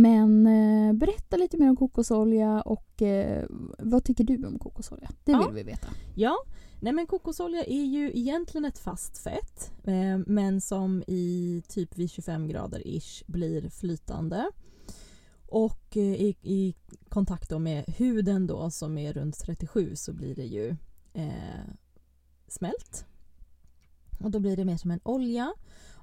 [0.00, 3.44] Men eh, berätta lite mer om kokosolja och eh,
[3.78, 5.10] vad tycker du om kokosolja?
[5.24, 5.46] Det Ja.
[5.46, 5.88] vill vi veta.
[6.14, 6.36] Ja,
[6.80, 12.10] nej men kokosolja är ju egentligen ett fast fett eh, men som i typ vid
[12.10, 14.50] 25 grader ish blir flytande.
[15.48, 16.74] Och eh, i, i
[17.08, 20.76] kontakt med huden då som är runt 37 så blir det ju
[21.12, 21.64] eh,
[22.48, 23.04] smält.
[24.20, 25.54] Och då blir det mer som en olja.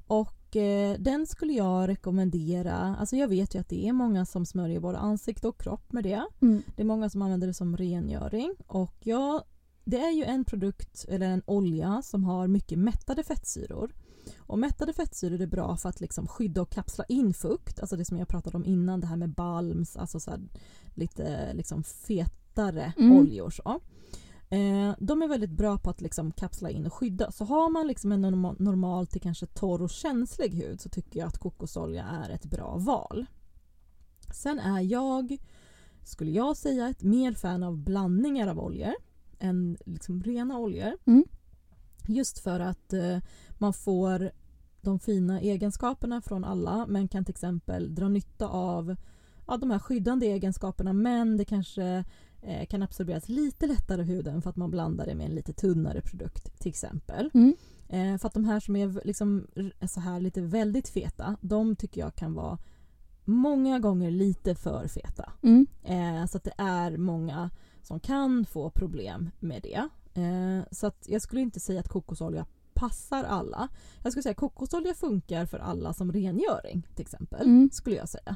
[0.08, 4.46] Och eh, den skulle jag rekommendera, alltså jag vet ju att det är många som
[4.46, 6.26] smörjer både ansikte och kropp med det.
[6.42, 6.62] Mm.
[6.76, 9.44] Det är många som använder det som rengöring och jag,
[9.86, 13.94] det är ju en produkt eller en olja som har mycket mättade fettsyror.
[14.38, 18.06] Och mättade fettsyror är bra för att liksom skydda och kapsla in fukt, alltså det
[18.06, 20.32] som jag pratade om innan, det här med balms, alltså så
[20.94, 23.18] lite liksom fetare Mm.
[23.18, 23.50] oljor.
[23.50, 23.80] Så.
[24.54, 27.32] Eh, de är väldigt bra på att liksom kapsla in och skydda.
[27.32, 31.20] Så har man liksom en norma- normal till kanske torr och känslig hud så tycker
[31.20, 33.26] jag att kokosolja är ett bra val.
[34.34, 35.38] Sen är jag,
[36.04, 38.94] skulle jag säga, ett mer fan av blandningar av oljor
[39.40, 40.98] än liksom rena oljor.
[41.06, 41.24] Mm.
[42.08, 43.18] Just för att eh,
[43.58, 44.32] man får
[44.82, 48.96] de fina egenskaperna från alla men kan till exempel dra nytta av
[49.48, 52.04] ja, de här skyddande egenskaperna men det kanske
[52.46, 55.54] eh, kan absorberas lite lättare i huden för att man blandar det med en lite
[55.54, 57.30] tunnare produkt till exempel.
[57.34, 57.56] Mm.
[57.90, 59.48] Eh, för att de här som är liksom
[59.88, 62.58] så här lite väldigt feta de tycker jag kan vara
[63.26, 65.32] många gånger lite för feta.
[65.42, 65.68] Mm.
[65.84, 67.50] Eh, så att det är många
[67.82, 69.90] som kan få problem med det.
[70.22, 73.70] Eh, så att jag skulle inte säga att kokosolja passar alla.
[74.04, 77.46] Jag skulle säga att kokosolja funkar för alla som rengöring till exempel.
[77.46, 77.70] Mm.
[77.72, 78.36] Skulle jag säga.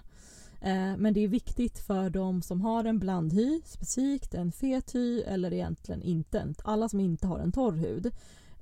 [0.61, 5.21] Eh, men det är viktigt för de som har en blandhy, specifikt en fet hy
[5.21, 8.11] eller egentligen inte alla som inte har en torr hud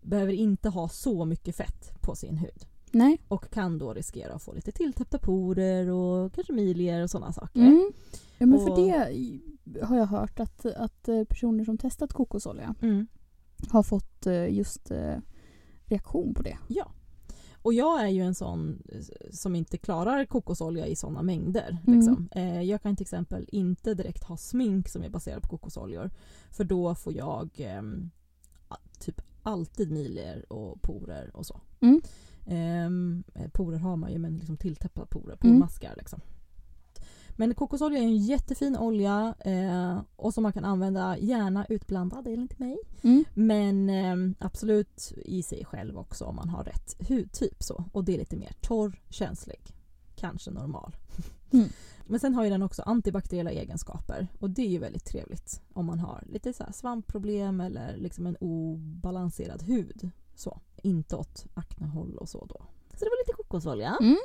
[0.02, 3.18] behöver inte ha så mycket fett på sin hud Nej.
[3.28, 7.60] och kan då riskera att få lite tilltäppta porer och kanske milier och sådana saker.
[7.60, 7.92] Mm.
[8.38, 12.76] Ja, men för Och- det har jag hört att, att eh, personer som testat kokosolja
[12.82, 13.08] Mm.
[13.70, 14.92] har fått eh, just
[15.86, 16.58] reaktion på det.
[16.68, 16.92] Ja.
[17.66, 19.00] Och jag är ju en sån eh,
[19.32, 21.78] som inte klarar kokosolja i såna mängder.
[21.88, 22.00] Mm.
[22.00, 22.30] Liksom.
[22.32, 26.12] Eh, jag kan till exempel inte direkt ha smink som är baserat på kokosoljor.
[26.52, 27.50] För då får jag
[28.68, 31.62] a- typ alltid milier och porer och så.
[31.80, 32.02] Mm.
[32.46, 35.54] Ehm, eh, porer har man ju men liksom tilltäppta porer, Mm.
[35.54, 36.22] pormaskar liksom.
[37.36, 42.60] Men kokosolja är en jättefin olja eh, och som man kan använda gärna utblandad enligt
[42.60, 42.78] mig.
[43.02, 43.26] Mm.
[43.34, 47.64] Men eh, absolut i sig själv också om man har rätt hudtyp.
[47.64, 47.84] Så.
[47.92, 49.74] Och det är lite mer torr, känslig,
[50.16, 50.96] kanske normal.
[51.52, 51.68] Mm.
[52.08, 55.86] Men sen har ju den också antibakteriella egenskaper och det är ju väldigt trevligt om
[55.86, 60.10] man har lite så svampproblem eller liksom en obalanserad hud.
[60.36, 60.60] Så.
[60.84, 62.66] Inte åt aknehåll och så då.
[62.94, 63.98] Så det var lite kokosolja.
[64.02, 64.18] Mm.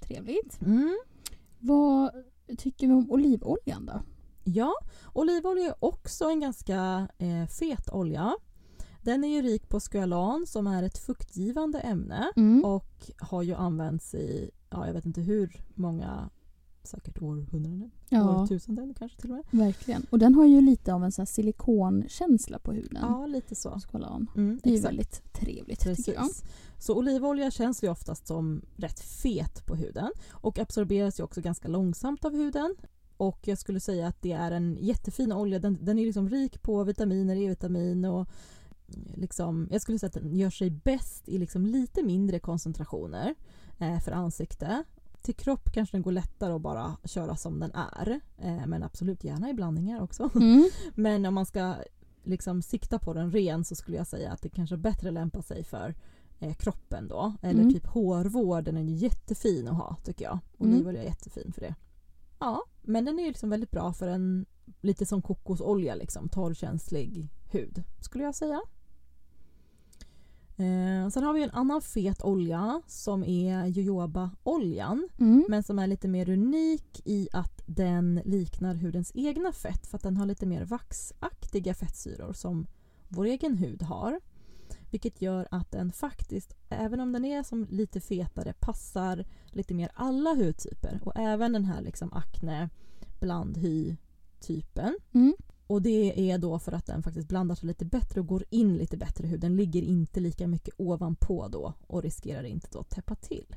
[0.00, 0.60] Trevligt.
[0.62, 0.98] Mm.
[1.58, 2.10] Vad
[2.56, 4.02] tycker vi om olivoljan då?
[4.44, 4.72] Ja,
[5.12, 8.34] olivolja är också en ganska eh, fet olja.
[9.02, 12.64] Den är ju rik på skyalan som är ett fuktgivande ämne Mm.
[12.64, 16.30] och har ju använts i, ja jag vet inte hur många,
[16.82, 19.44] säkert århundraden, Ja, årtusenden kanske till och med.
[19.66, 20.06] verkligen.
[20.10, 22.98] Och den har ju lite av en sån silikonkänsla på huden.
[23.08, 23.80] Ja, lite så.
[24.36, 26.22] Mm, Det är ju väldigt trevligt tycker jag.
[26.22, 26.44] Precis.
[26.78, 31.68] Så olivolja känns ju oftast som rätt fet på huden och absorberas ju också ganska
[31.68, 32.74] långsamt av huden.
[33.16, 35.58] Och jag skulle säga att det är en jättefin olja.
[35.58, 38.28] Den, den är liksom rik på vitaminer, E-vitamin och
[39.14, 43.34] liksom, jag skulle säga att den gör sig bäst i liksom lite mindre koncentrationer
[43.78, 44.84] eh, för ansikte.
[45.22, 48.20] Till kropp kanske den går lättare att bara köra som den är.
[48.38, 50.30] Eh, men absolut gärna i blandningar också.
[50.34, 50.68] Mm.
[50.94, 51.74] Men om man ska
[52.24, 55.64] liksom sikta på den ren så skulle jag säga att det kanske bättre lämpar sig
[55.64, 55.94] för
[56.38, 57.34] eh, kroppen då.
[57.42, 57.74] Eller Mm.
[57.74, 60.38] typ hårvård, den är jättefin att ha tycker jag.
[60.60, 60.74] Mm.
[60.74, 61.74] Olivolja är jättefin för det.
[62.38, 64.46] Ja, men den är ju liksom väldigt bra för en
[64.80, 68.60] lite som kokosolja liksom, torrkänslig hud skulle jag säga.
[70.60, 75.08] Eh, sen har vi en annan fet olja som är jojobaoljan.
[75.18, 75.44] Mm.
[75.48, 80.02] Men som är lite mer unik i att den liknar hudens egna fett för att
[80.02, 82.66] den har lite mer vaxaktiga fettsyror som
[83.08, 84.20] vår egen hud har.
[84.90, 89.90] Vilket gör att den faktiskt, även om den är som lite fetare, passar lite mer
[89.94, 91.00] alla hudtyper.
[91.04, 92.68] Och även den här liksom akne,
[93.20, 94.98] blandhy-typen.
[95.12, 95.34] Mm.
[95.70, 98.76] Och det är då för att den faktiskt blandar sig lite bättre och går in
[98.76, 99.56] lite bättre i huden.
[99.56, 103.56] Ligger inte lika mycket ovanpå då och riskerar inte då att täppa till.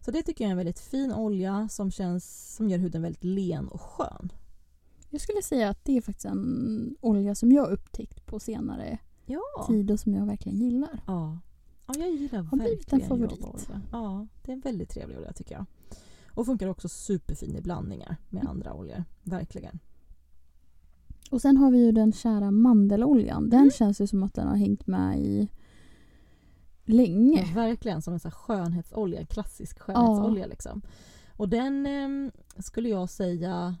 [0.00, 3.24] Så det tycker jag är en väldigt fin olja som, känns, som gör huden väldigt
[3.24, 4.32] len och skön.
[5.10, 9.66] Jag skulle säga att det är faktiskt en olja som jag upptäckt på senare Ja.
[9.68, 11.02] tid och som jag verkligen gillar.
[11.06, 11.38] ja.
[11.86, 13.68] Ja, jag gillar Har blivit en verkligen favorit.
[13.92, 15.64] Ja, det är en väldigt trevlig olja tycker jag.
[16.34, 19.04] Och funkar också superfin i blandningar med andra oljor.
[19.22, 19.78] Verkligen.
[21.32, 23.50] Och sen har vi ju den kära mandeloljan.
[23.50, 23.70] Den Mm.
[23.70, 25.48] känns ju som att den har hängt med i
[26.84, 27.40] länge.
[27.48, 30.82] Ja, verkligen som en sån skönhetsolja, en klassisk skönhetsolja liksom.
[31.36, 33.76] Och den eh, skulle jag säga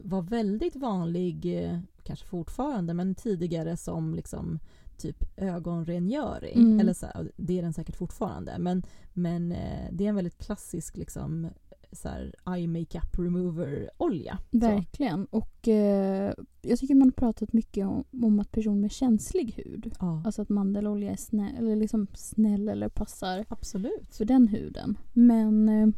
[0.00, 4.58] var väldigt vanlig, eh, kanske fortfarande, men tidigare som liksom
[4.98, 6.58] typ ögonrengöring.
[6.60, 6.80] Mm.
[6.80, 7.06] Eller så
[7.36, 8.56] det är den säkert fortfarande.
[8.58, 8.82] Men,
[9.12, 11.48] men eh, det är en väldigt klassisk liksom,
[11.96, 14.38] så här, eye makeup remover olja.
[14.50, 14.58] Så.
[14.58, 15.24] Verkligen.
[15.24, 19.92] Och eh, jag tycker man har pratat mycket om, om att personer med känslig hud,
[20.00, 24.14] Ja, alltså att mandelolja är snäll eller, liksom snäll eller passar absolut.
[24.16, 24.98] för den huden.
[25.12, 25.88] Men eh,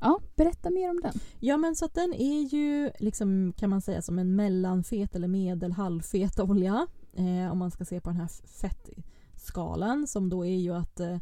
[0.00, 1.14] ja, berätta mer om den.
[1.40, 5.28] Ja men så att den är ju liksom kan man säga som en mellanfet eller
[5.28, 6.86] medel halvfet olja.
[7.14, 11.16] Eh, om man ska se på den här fettskalan som då är ju att eh,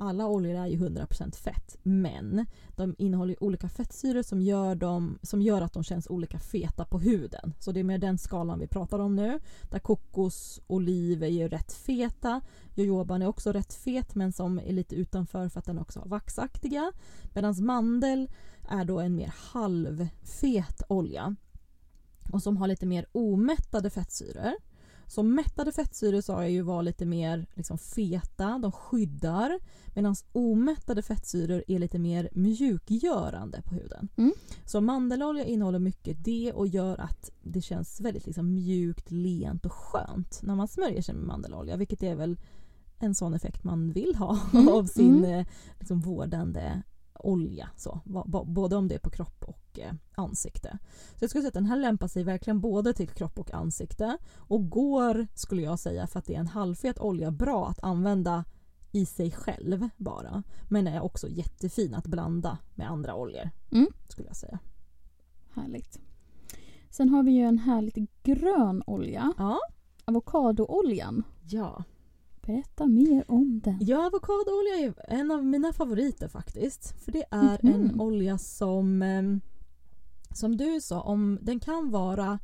[0.00, 5.42] alla oljor är ju 100% fett men de innehåller olika fettsyror som gör, dem, som
[5.42, 7.54] gör att de känns olika feta på huden.
[7.58, 9.40] Så det är med den skalan vi pratar om nu.
[9.62, 12.40] Där kokos, oliv är ju rätt feta.
[12.74, 16.08] Jojoban är också rätt fet men som är lite utanför för att den också har
[16.08, 16.92] vaxaktiga.
[17.34, 18.30] Medan mandel
[18.68, 21.36] är då en mer halvfet olja
[22.32, 24.52] och som har lite mer omättade fettsyror.
[25.10, 29.60] Så mättade fettsyror sa jag ju var lite mer liksom feta, de skyddar
[29.94, 34.08] medan omättade fettsyror är lite mer mjukgörande på huden.
[34.16, 34.32] Mm.
[34.66, 39.72] Så mandelolja innehåller mycket det och gör att det känns väldigt liksom mjukt, lent och
[39.72, 42.38] skönt när man smörjer sig med mandelolja vilket är väl
[42.98, 45.40] en sån effekt man vill ha Mm, av sin mm.
[45.40, 45.46] eh,
[45.78, 46.82] liksom, vårdande
[47.26, 47.68] olja.
[47.76, 48.00] Så,
[48.46, 50.78] både om det är på kropp och eh, ansikte.
[51.16, 54.18] Så jag skulle säga att den här lämpar sig verkligen både till kropp och ansikte
[54.36, 58.44] och går, skulle jag säga, för att det är en halvfet olja, bra att använda
[58.92, 60.42] i sig själv bara.
[60.68, 63.86] Men är också jättefin att blanda med andra oljor, Mm.
[64.08, 64.58] skulle jag säga.
[65.54, 66.00] Härligt.
[66.90, 69.32] Sen har vi ju en härligt grön olja.
[69.38, 69.58] Ja.
[70.04, 71.22] Avokadooljan.
[71.42, 71.84] Ja,
[72.46, 73.78] Berätta mer om den.
[73.80, 77.04] ja avokadoolja är en av mina favoriter faktiskt.
[77.04, 77.74] För det är Mhm.
[77.74, 79.22] en olja som, eh,
[80.34, 82.38] som du sa, om, den kan vara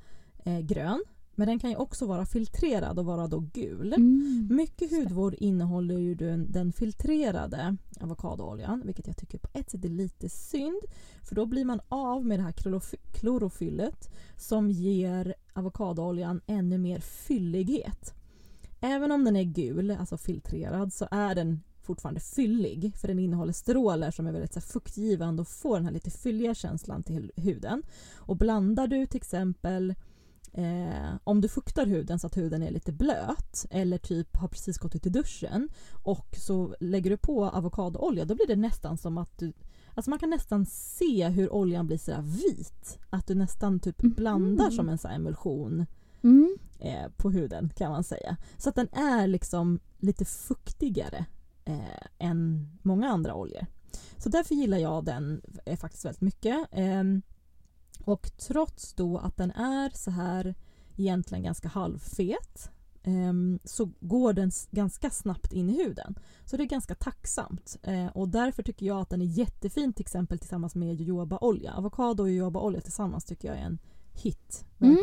[0.45, 1.05] eh, grön
[1.39, 3.93] men den kan ju också vara filtrerad och vara då gul.
[3.93, 4.49] Mm.
[4.51, 9.89] Mycket hudvård innehåller ju den, den filtrerade avokadooljan vilket jag tycker på ett sätt är
[9.89, 10.81] lite synd
[11.23, 17.01] för då blir man av med det här klorof- klorofyllet som ger avokadooljan ännu mer
[17.01, 18.15] fyllighet.
[18.81, 23.53] Även om den är gul, alltså filtrerad, så är den fortfarande fyllig för den innehåller
[23.53, 27.33] steroler som är väldigt så här, fuktgivande och får den här lite fylliga känslan till
[27.37, 27.83] huden.
[28.17, 29.95] Och blandar du till exempel
[30.53, 34.79] Eh, om du fuktar huden så att huden är lite blöt eller typ har precis
[34.79, 35.69] gått ut i duschen
[36.03, 39.53] och så lägger du på avokadoolja då blir det nästan som att du
[39.95, 42.99] Alltså man kan nästan se hur oljan blir sådär vit.
[43.11, 44.13] Att du nästan typ Mhm.
[44.13, 45.87] blandar som en här emulsion
[46.23, 46.59] Mm.
[46.79, 48.37] eh, på huden kan man säga.
[48.59, 51.27] Så att den är liksom lite fuktigare
[51.65, 53.67] eh, än många andra oljor.
[54.17, 56.67] Så därför gillar jag den eh, faktiskt väldigt mycket.
[56.73, 57.23] Ehm,
[58.05, 60.55] och trots då att den är så här
[60.97, 62.71] egentligen ganska halvfet
[63.03, 66.19] ehm, så går den ganska snabbt in i huden.
[66.45, 67.77] Så det är ganska tacksamt.
[67.83, 71.75] Eh, och därför tycker jag att den är jättefin till exempel tillsammans med jojobaolja.
[71.75, 73.79] Avokado och jojobaolja tillsammans tycker jag är en
[74.13, 74.65] hit.
[74.81, 74.97] Mm.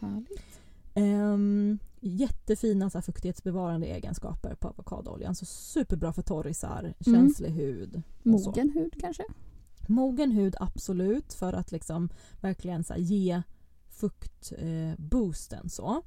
[0.00, 0.60] Härligt.
[0.94, 5.34] Ehm, jättefina så här, fuktighetsbevarande egenskaper på avokadooljan.
[5.34, 8.02] Så superbra för torrisar, känslig hud.
[8.34, 8.50] och så.
[8.50, 9.24] Mogen hud kanske?
[9.86, 12.08] Mogen hud absolut för att liksom
[12.40, 13.42] verkligen så här, ge
[13.90, 16.02] fuktboosten eh, så.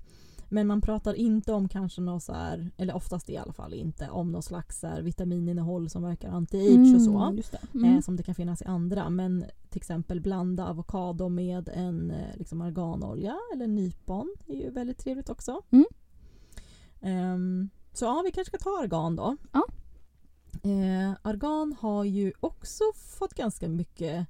[0.54, 4.10] Men man pratar inte om kanske något så här, eller oftast i alla fall inte,
[4.10, 7.18] om något slags så här, vitaminnehåll som verkar anti-age och så.
[7.18, 7.78] Mm, det.
[7.78, 7.96] Mm.
[7.96, 9.10] Eh, som det kan finnas i andra.
[9.10, 14.98] Men till exempel blanda avokado med en eh, liksom arganolja eller nypon är ju väldigt
[14.98, 15.62] trevligt också.
[15.72, 15.86] Mm.
[17.02, 19.38] Ehm, så ja, vi kanske ska ta argan då.
[19.52, 19.64] Ja.
[20.70, 24.28] Eh, argan har ju också fått ganska mycket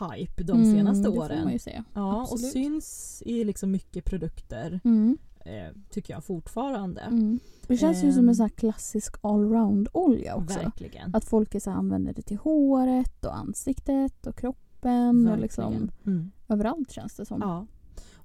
[0.00, 1.58] hype de Mm, senaste Det får åren.
[1.94, 2.52] Ja, och absolut.
[2.52, 5.18] syns i liksom mycket produkter Mm.
[5.44, 7.00] Eh, tycker jag fortfarande.
[7.00, 7.40] Mm.
[7.66, 8.28] Det känns ju som Ehm.
[8.28, 10.58] en sån här klassisk allround-olja också.
[10.58, 11.14] Verkligen.
[11.14, 15.90] Att folk är så här, använder det till håret och ansiktet och kroppen och liksom.
[16.06, 16.30] Mm.
[16.48, 17.40] överallt känns det som.
[17.40, 17.66] Ja.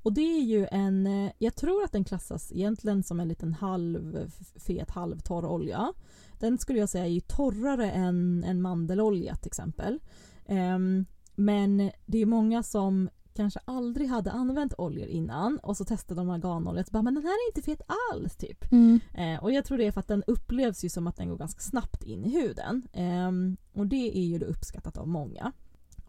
[0.08, 3.54] Och det är ju en, eh, jag tror att den klassas egentligen som en liten
[3.54, 5.94] halvfet, halvtorr olja.
[6.40, 10.00] Den skulle jag säga är torrare än, än mandelolja till exempel.
[10.46, 11.06] Ehm,
[11.36, 16.30] men det är många som kanske aldrig hade använt oljor innan och så testade de
[16.30, 17.82] arganolja och bara men den här är inte fet
[18.12, 18.72] alls typ.
[18.72, 19.00] Mm.
[19.14, 21.38] Eh, och jag tror det är för att den upplevs ju som att den går
[21.38, 22.88] ganska snabbt in i huden.
[22.94, 25.52] Ehm, och det är ju då uppskattat av många.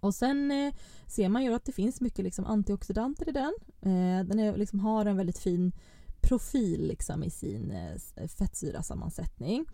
[0.00, 0.74] Och sen eh,
[1.06, 3.54] ser man ju att det finns mycket liksom antioxidanter i den.
[3.80, 5.72] Eh, den är, liksom, har en väldigt fin
[6.20, 9.66] profil liksom, i sin eh, fettsyrasammansättning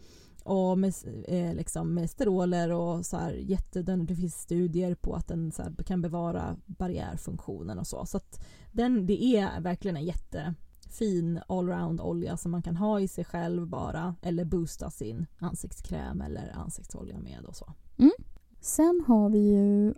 [0.45, 0.95] och med,
[1.29, 5.63] eh, liksom med steroler och så här jätte, det finns studier på att den så
[5.63, 8.07] här, kan bevara barriärfunktionen och så.
[8.07, 13.09] Så att den, det är verkligen en jättefin allround olja som man kan ha i
[13.09, 17.73] sig själv bara eller boosta sin ansiktskräm eller ansiktsolja med och så.
[17.99, 18.13] Mm.
[18.61, 19.95] Sen har vi ju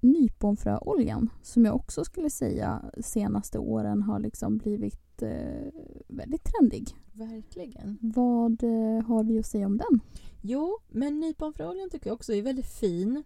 [0.00, 5.72] nyponfröoljan som jag också skulle säga senaste åren har liksom blivit eh,
[6.08, 6.96] väldigt trendig.
[7.12, 7.98] Verkligen.
[8.00, 10.00] Vad eh, har vi att säga om den?
[10.40, 13.22] Jo, men nyponfröoljan tycker jag också är väldigt fin.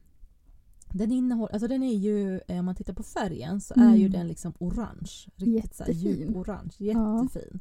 [0.92, 3.96] Den innehåller, alltså den är ju, eh, om man tittar på färgen så är Mm.
[3.96, 5.10] ju den liksom orange.
[5.36, 6.18] Riktigt så Jättefin.
[6.20, 6.72] djup orange.
[6.78, 7.60] Jättefin.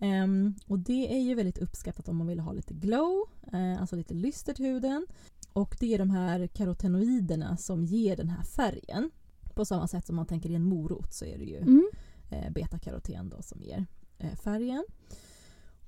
[0.00, 3.96] Ehm, och det är ju väldigt uppskattat om man vill ha lite glow, eh, alltså
[3.96, 5.06] lite lyster till huden.
[5.52, 9.10] Och det är de här karotenoiderna som ger den här färgen.
[9.54, 11.88] På samma sätt som man tänker i en morot så är det ju Mm.
[12.32, 13.86] Eh, betakaroten då som ger
[14.18, 14.84] eh, färgen.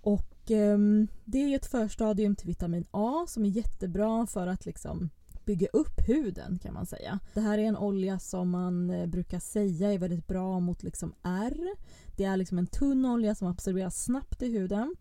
[0.00, 5.10] Och ehm, det är ett förstadium till vitamin A som är jättebra för att liksom
[5.44, 7.18] bygga upp huden kan man säga.
[7.34, 11.14] Det här är en olja som man eh, brukar säga är väldigt bra mot liksom
[11.22, 11.74] ärr.
[12.16, 14.94] Det är liksom en tunn olja som absorberas snabbt i huden.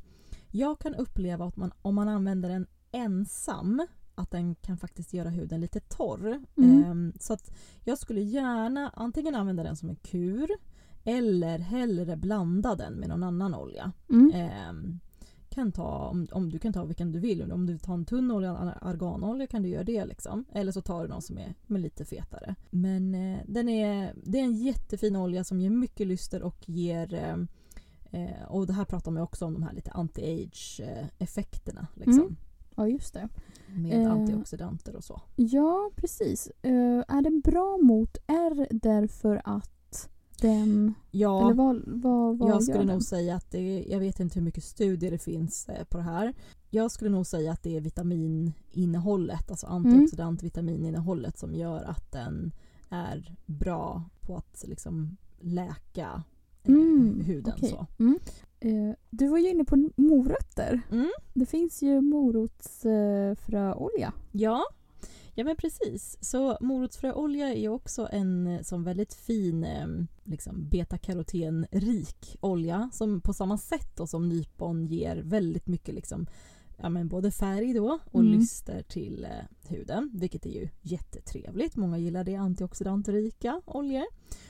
[0.52, 5.30] Jag kan uppleva att man, om man använder den ensam att den kan faktiskt göra
[5.30, 6.44] huden lite torr.
[6.58, 6.84] Mm.
[6.84, 7.52] Ehm, så att
[7.84, 10.50] jag skulle gärna antingen använda den som en kur
[11.04, 13.91] eller hellre blanda den med någon annan olja.
[14.10, 14.32] Mm.
[14.36, 14.99] Ehm,
[15.49, 17.51] kan ta, om, om du kan ta vilken du vill.
[17.51, 18.51] Om du tar en tunn olja,
[18.82, 20.06] arganolja kan du göra det.
[20.06, 20.45] Liksom.
[20.51, 22.56] Eller så tar du någon som är med lite fetare.
[22.70, 27.14] Men eh, den är, det är en jättefin olja som ger mycket lyster och ger
[27.14, 27.36] eh,
[28.22, 31.88] eh, och det här pratar man också om de här lite anti-age eh, effekterna.
[31.95, 32.36] Liksom, Mm.
[32.76, 33.30] Ja, just det.
[33.76, 34.12] Med Eh.
[34.12, 35.22] antioxidanter och så.
[35.36, 36.51] Ja, precis.
[36.62, 39.70] Eh, är den bra mot R därför att
[40.48, 40.94] den...
[41.12, 42.88] Ja, Eller vad, vad, vad jag skulle den?
[42.88, 46.04] nog säga att det jag vet inte hur mycket studier det finns eh, på det
[46.04, 46.34] här.
[46.70, 49.78] Jag skulle nog säga att det är vitaminnehållet, alltså Mm.
[49.78, 52.52] antioxidant vitaminnehållet som gör att den
[52.89, 56.24] är bra på att liksom läka
[56.64, 57.54] eh, Mm, huden.
[57.58, 57.70] okej.
[57.70, 57.88] Så.
[58.60, 60.82] Eh, du var ju inne på morötter.
[60.91, 61.10] Mm.
[61.34, 64.14] Det finns ju morotsfröolja.
[64.32, 64.64] Ja.
[65.36, 66.18] Ja, men precis.
[66.22, 69.88] Så morotsfröolja är också en eh, som väldigt fin eh,
[70.24, 76.28] liksom betakarotenrik olja som på samma sätt då som nypon ger väldigt mycket liksom,
[76.78, 78.34] ja, men både färg då och Mm.
[78.34, 81.76] lyster till eh, huden, vilket är ju jättetrevligt.
[81.76, 84.06] Många gillar det, antioxidantrika oljor.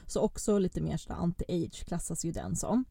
[0.08, 2.86] Så också lite mer anti-age klassas ju den som.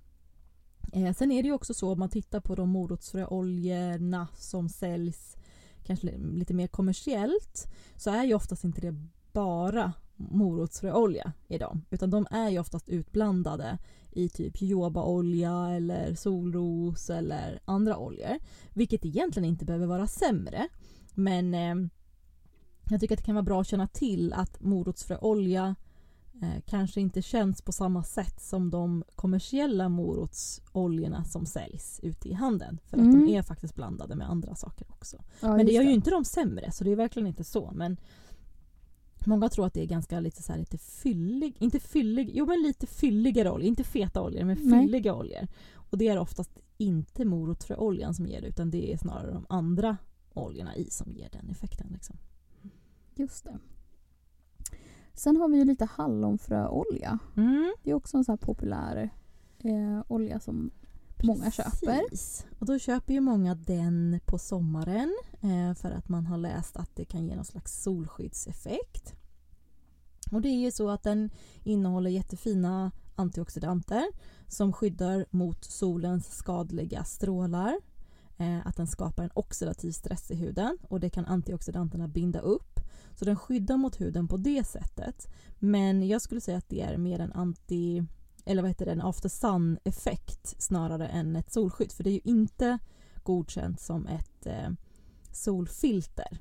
[0.93, 5.36] Eh, sen är det ju också så om man tittar på de morotsfröoljorna som säljs
[5.85, 8.95] kanske lite mer kommersiellt så är ju oftast inte det
[9.33, 11.85] bara morotsfröolja i dem.
[11.91, 13.78] Utan de är ju oftast utblandade
[14.11, 18.39] i typ jojobaolja eller solros eller andra oljor.
[18.74, 20.68] Vilket egentligen inte behöver vara sämre.
[21.14, 21.74] Men eh,
[22.91, 25.74] jag tycker att det kan vara bra att känna till att morotsfröolja
[26.66, 32.78] kanske inte känns på samma sätt som de kommersiella morotsoljorna som säljs ute i handeln.
[32.84, 33.26] För att Mm.
[33.26, 35.16] de är faktiskt blandade med andra saker också.
[35.40, 37.70] Ja, Men det gör ju inte dem sämre, så det är verkligen inte så.
[37.74, 37.97] Men
[39.26, 42.62] många tror att det är ganska lite så här lite fyllig, inte fyllig, jo men
[42.62, 44.80] lite fylligare oljor, inte feta oljor men Nej.
[44.82, 45.49] fylliga oljor.
[45.74, 49.97] Och det är oftast inte morotsfröoljan som ger det utan det är snarare de andra
[50.34, 51.86] oljorna i som ger den effekten.
[51.93, 52.16] Liksom.
[53.14, 53.59] Just det.
[55.14, 57.18] Sen har vi ju lite hallonfröolja.
[57.36, 57.74] Mm.
[57.82, 59.10] Det är också en sån här populär
[59.58, 60.70] eh, olja som
[61.22, 62.02] många köper.
[62.58, 66.96] Och då köper ju många den på sommaren eh, för att man har läst att
[66.96, 69.14] det kan ge någon slags solskyddseffekt.
[70.32, 71.30] Och det är ju så att den
[71.64, 74.04] innehåller jättefina antioxidanter
[74.48, 77.80] som skyddar mot solens skadliga strålar.
[78.38, 82.71] Eh, att den skapar en oxidativ stress i huden och det kan antioxidanterna binda upp.
[83.14, 85.28] Så den skyddar mot huden på det sättet.
[85.58, 88.04] Men jag skulle säga att det är mer en anti
[88.44, 91.92] eller vad heter det, en after sun effekt snarare än ett solskydd.
[91.92, 92.78] För det är ju inte
[93.22, 94.70] godkänt som ett eh,
[95.32, 96.38] solfilter.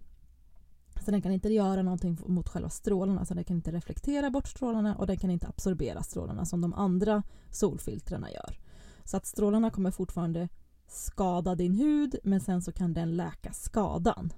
[1.05, 4.47] Så den kan inte göra någonting mot själva strålarna, så den kan inte reflektera bort
[4.47, 8.59] strålarna och den kan inte absorbera strålarna som de andra solfiltrerna gör.
[9.03, 10.49] Så att strålarna kommer fortfarande
[10.87, 14.33] skada din hud men sen så kan den läka skadan.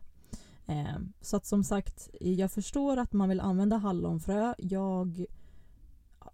[0.68, 4.54] Eh, så att som sagt, jag förstår att man vill använda hallonfrö.
[4.58, 5.26] Jag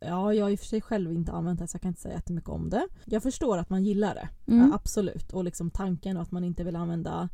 [0.02, 2.02] Ja, jag har i och för sig själv inte använt det så jag kan inte
[2.02, 2.88] säga jättemycket om det.
[3.06, 4.70] Jag förstår att man gillar det, Mm.
[4.70, 5.34] ja, absolut.
[5.34, 7.30] Och liksom tanken och att man inte vill använda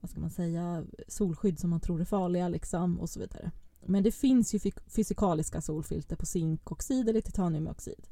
[0.00, 3.50] vad ska man säga, solskydd som man tror är farliga liksom, och så vidare.
[3.86, 8.06] Men det finns ju fy- fysikaliska solfilter på zinkoxid eller titaniumoxid.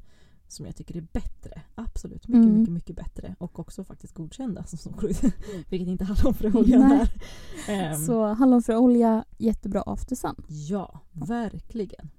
[0.47, 1.61] Som jag tycker är bättre.
[1.75, 2.59] Absolut, mycket, Mm.
[2.59, 3.35] mycket, mycket bättre.
[3.39, 5.31] Och också faktiskt godkända som solskydd.
[5.69, 7.09] Vilket inte hallonfröoljan är.
[7.69, 10.35] Ehm, Så hallonfröolja, jättebra after sun.
[10.47, 12.09] Ja, verkligen.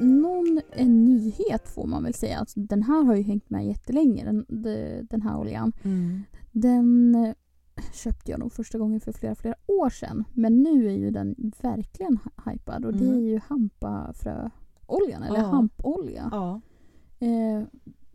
[0.00, 2.38] Någon en nyhet får man väl säga.
[2.38, 5.72] Alltså, den här har ju hängt med jättelänge, den, de- den här oljan.
[6.52, 7.34] Den eh,
[7.92, 10.24] köpte jag nog första gången för flera, flera år sedan.
[10.32, 13.16] Men nu är ju den verkligen hy- hypad och det Mm.
[13.16, 15.44] är ju hampafröoljan, eller Ja.
[15.46, 16.28] hampolja.
[16.32, 16.60] Ja.
[17.26, 17.62] Eh,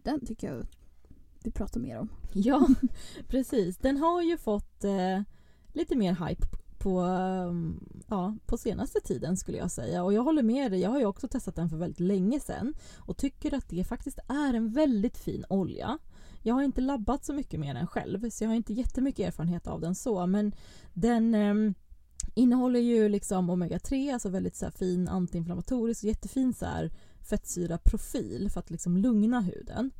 [0.03, 0.65] den tycker jag
[1.43, 2.09] vi pratar mer om.
[2.33, 2.67] Ja,
[3.27, 3.77] precis.
[3.77, 5.21] Den har ju fått eh,
[5.73, 6.47] lite mer hype
[6.79, 10.03] på, um, ja, på senaste tiden skulle jag säga.
[10.03, 12.73] Och jag håller med dig, jag har ju också testat den för väldigt länge sedan
[12.97, 15.97] och tycker att det faktiskt är en väldigt fin olja.
[16.41, 19.67] Jag har inte labbat så mycket med den själv så jag har inte jättemycket erfarenhet
[19.67, 20.55] av den så men
[20.93, 21.73] den eh,
[22.35, 26.91] innehåller ju liksom omega-3, alltså väldigt så här fin antiinflammatorisk och jättefin så här
[27.29, 29.91] fettsyraprofil för att liksom lugna huden.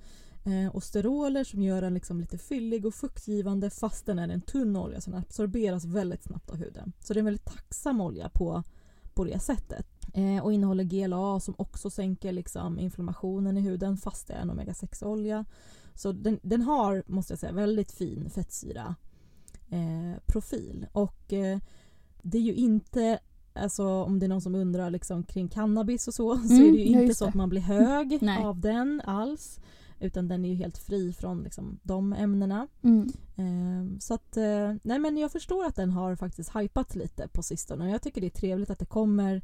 [0.46, 4.42] Eh, och steroler som gör den liksom lite fyllig och fuktgivande fast den är en
[4.42, 6.94] tunn olja så den absorberas väldigt snabbt av huden.
[7.00, 8.64] Så det är en väldigt tacksam olja på,
[9.14, 9.88] på det sättet.
[10.14, 14.52] Eh, och innehåller GLA som också sänker liksom inflammationen i huden fast det är en
[14.52, 15.46] omega-6-olja.
[15.96, 18.96] Så den, den har, måste jag säga, väldigt fin fettsyra
[19.70, 20.88] eh, profil.
[20.92, 21.60] Och eh,
[22.22, 23.20] det är ju inte
[23.54, 26.72] Alltså om det är någon som undrar liksom, kring cannabis och så så Mm, är
[26.72, 27.30] det ju ja, inte just så det.
[27.30, 29.60] att man blir hög av den alls.
[30.00, 32.68] Utan den är ju helt fri från liksom, de ämnena.
[32.82, 33.08] Mm.
[33.36, 37.44] Ehm, så att, eh, nej men jag förstår att den har faktiskt hypats lite på
[37.44, 37.89] sistone.
[37.92, 39.42] Jag tycker det är trevligt att det kommer.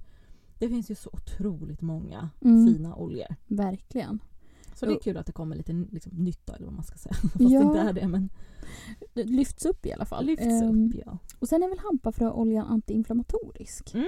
[0.59, 2.67] Det finns ju så otroligt många Mm.
[2.67, 3.35] fina oljor.
[3.47, 4.19] Verkligen.
[4.79, 7.13] Så det är kul att det kommer lite liksom, nytta eller vad man ska säga.
[7.21, 7.59] Fast Ja.
[7.59, 8.29] det inte är det men
[9.13, 10.25] Det lyfts upp i alla fall.
[10.25, 11.17] lyfts Ehm, upp ja.
[11.39, 13.93] Och sen är väl hampafröoljan antiinflammatorisk.
[13.93, 14.07] Mm.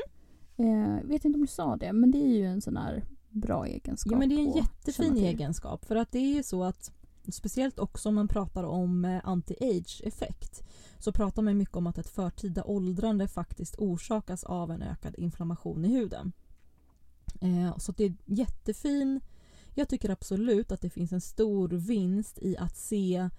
[0.57, 3.65] Eh, vet inte om du sa det, men det är ju en sån här bra
[3.67, 4.11] egenskap.
[4.11, 5.85] Ja men det är en jättefin egenskap.
[5.85, 6.91] För att det är ju så att
[7.31, 10.63] speciellt också om man pratar om eh, anti-age effekt
[10.99, 15.85] så pratar man mycket om att ett förtida åldrande faktiskt orsakas av en ökad inflammation
[15.85, 16.31] i huden.
[17.41, 19.19] Eh, så det är jättefin.
[19.75, 23.29] Jag tycker absolut att det finns en stor vinst i att se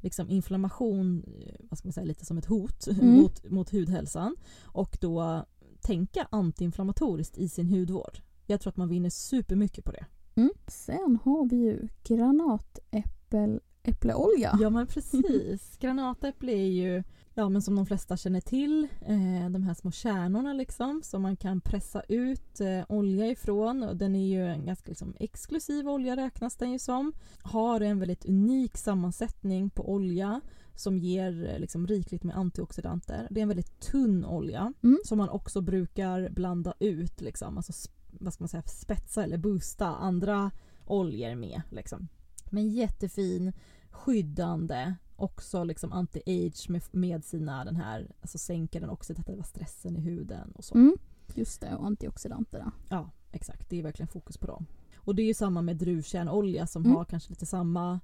[0.00, 3.14] liksom inflammation eh, vad ska man säga, lite som ett hot Mm.
[3.14, 5.44] mot, mot hudhälsan och då
[5.80, 8.18] tänka antiinflammatoriskt i sin hudvård.
[8.46, 10.06] Jag tror att man vinner supermycket på det.
[10.34, 10.50] Mm.
[10.66, 14.58] Sen har vi ju granatäppleolja.
[14.60, 15.76] Ja men precis.
[15.80, 17.02] Granatäpple är ju,
[17.38, 21.36] ja men som de flesta känner till, eh, de här små kärnorna liksom som man
[21.36, 23.82] kan pressa ut eh, olja ifrån.
[23.82, 27.12] Och den är ju en ganska liksom, exklusiv olja räknas den ju som.
[27.42, 30.40] Har en väldigt unik sammansättning på olja
[30.74, 33.26] som ger eh, liksom, rikligt med antioxidanter.
[33.30, 34.98] Det är en väldigt tunn olja Mm.
[35.04, 39.86] som man också brukar blanda ut, liksom, alltså, vad ska man säga, spetsa eller boosta
[39.86, 40.50] andra
[40.86, 41.62] oljor med.
[41.70, 42.08] Liksom.
[42.50, 43.52] Men jättefin,
[43.90, 50.00] skyddande, också liksom anti-age med, med sina den här, alltså sänker den oxidativa stressen i
[50.00, 50.74] huden och så.
[50.74, 50.96] Mm.
[51.34, 52.72] Just det, och antioxidanterna.
[52.88, 53.70] Ja, exakt.
[53.70, 54.66] Det är verkligen fokus på dem.
[54.96, 56.96] Och det är ju samma med druvkärnolja som Mm.
[56.96, 58.00] har kanske lite samma,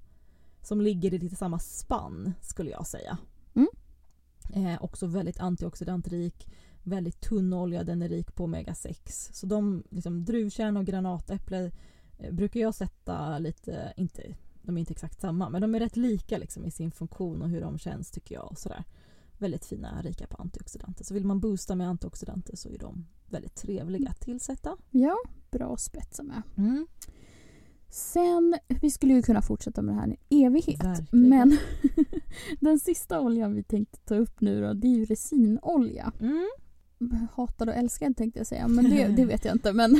[0.62, 3.18] som ligger i lite samma spann skulle jag säga.
[3.54, 3.68] Mm.
[4.52, 6.48] Eh, också väldigt antioxidantrik,
[6.82, 9.32] väldigt tunn olja, den är rik på omega-6.
[9.32, 11.70] Så de, liksom, druvkärn och granatäpple
[12.18, 14.34] eh, brukar jag sätta lite, inte,
[14.66, 17.48] de är inte exakt samma, men de är rätt lika liksom, i sin funktion och
[17.48, 18.50] hur de känns tycker jag.
[18.50, 18.84] Och sådär.
[19.38, 21.04] Väldigt fina, rika på antioxidanter.
[21.04, 24.76] Så vill man boosta med antioxidanter så är de väldigt trevliga att tillsätta.
[24.90, 25.16] Ja,
[25.50, 26.42] bra att spetsa med.
[26.56, 26.86] Mm.
[27.88, 30.84] Sen, vi skulle ju kunna fortsätta med det här i evighet.
[30.84, 31.28] Verkligen.
[31.28, 31.58] Men
[32.60, 36.12] den sista oljan vi tänkte ta upp nu då, det är ju resinolja.
[36.20, 36.48] Mm.
[37.34, 39.72] Hatad och älskad tänkte jag säga, men det, det vet jag inte.
[39.72, 39.96] Men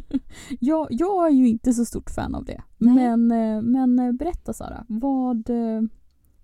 [0.60, 2.62] jag, jag är ju inte så stort fan av det.
[2.78, 2.94] Nej.
[2.94, 5.82] Men, eh, men eh, berätta Sara, vad, eh,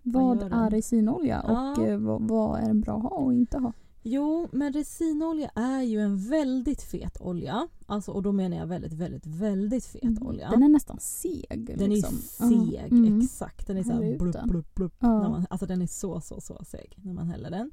[0.02, 0.52] vad den?
[0.52, 1.98] är resinolja och Ja.
[1.98, 3.72] vad, vad är den bra att ha och inte ha?
[4.02, 7.68] Jo, men resinolja är ju en väldigt fet olja.
[7.86, 10.46] Alltså, och då menar jag väldigt, väldigt, väldigt fet olja.
[10.46, 10.60] Mm.
[10.60, 11.74] Den är nästan seg.
[11.78, 12.14] Den liksom.
[12.14, 12.92] är seg.
[12.92, 13.20] Mm.
[13.20, 13.66] exakt.
[13.66, 14.94] Den är så Häller här ut blupp, blupp, blupp.
[14.98, 15.28] Ja.
[15.28, 17.70] Man, alltså den är så, så, så seg när man häller den.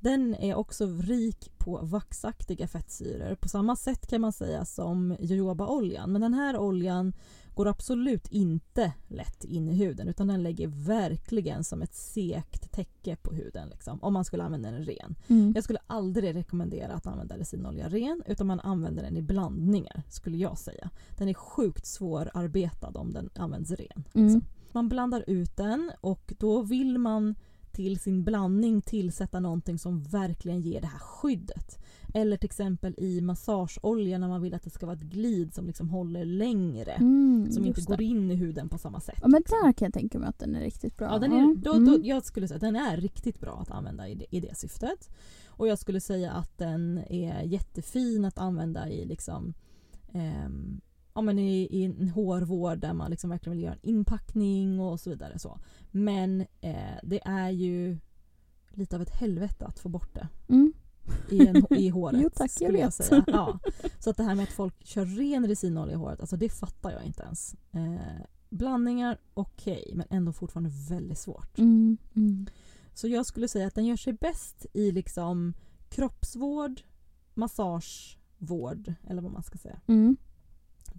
[0.00, 6.12] Den är också rik på vaxaktiga fettsyror på samma sätt kan man säga som jojobaoljan.
[6.12, 7.12] Men den här oljan
[7.54, 13.16] går absolut inte lätt in i huden utan den lägger verkligen som ett sekt täcke
[13.16, 15.16] på huden liksom, om man skulle använda den ren.
[15.28, 15.52] Mm.
[15.54, 20.36] Jag skulle aldrig rekommendera att använda resinolja ren utan man använder den i blandningar skulle
[20.36, 20.90] jag säga.
[21.18, 24.04] Den är sjukt svårarbetad om den används ren.
[24.14, 24.40] Mm.
[24.72, 27.34] Man blandar ut den och då vill man
[27.72, 31.78] till sin blandning tillsätta någonting som verkligen ger det här skyddet.
[32.14, 35.66] Eller till exempel i massageolja när man vill att det ska vara ett glid som
[35.66, 36.92] liksom håller längre.
[36.92, 38.04] Mm, som inte just går det.
[38.04, 39.18] in i huden på samma sätt.
[39.22, 41.08] Ja men där kan jag tänka mig att den är riktigt bra.
[41.08, 42.00] Ja, den är, då, då, Mm.
[42.04, 45.08] jag skulle säga att den är riktigt bra att använda i det, i det syftet.
[45.46, 49.54] Och jag skulle säga att den är jättefin att använda i liksom
[50.12, 50.80] ehm,
[51.14, 55.00] ja, men i, i en hårvård där man liksom verkligen vill göra en inpackning och
[55.00, 55.38] så vidare.
[55.38, 55.58] Så.
[55.90, 57.98] Men eh, det är ju
[58.70, 60.72] lite av ett helvete att få bort det Mm.
[61.30, 62.20] i, en, i håret.
[62.22, 62.94] Jo, tack, jag skulle jag vet.
[62.94, 63.24] säga.
[63.26, 63.58] Ja.
[63.98, 66.90] Så att det här med att folk kör ren resinolja i håret, alltså det fattar
[66.90, 67.54] jag inte ens.
[67.72, 71.58] Eh, blandningar, okej, men ändå fortfarande väldigt svårt.
[71.58, 71.96] Mm.
[72.16, 72.46] Mm.
[72.94, 75.54] Så jag skulle säga att den gör sig bäst i liksom
[75.88, 76.80] kroppsvård,
[77.34, 79.80] massagevård eller vad man ska säga.
[79.86, 80.16] Mm.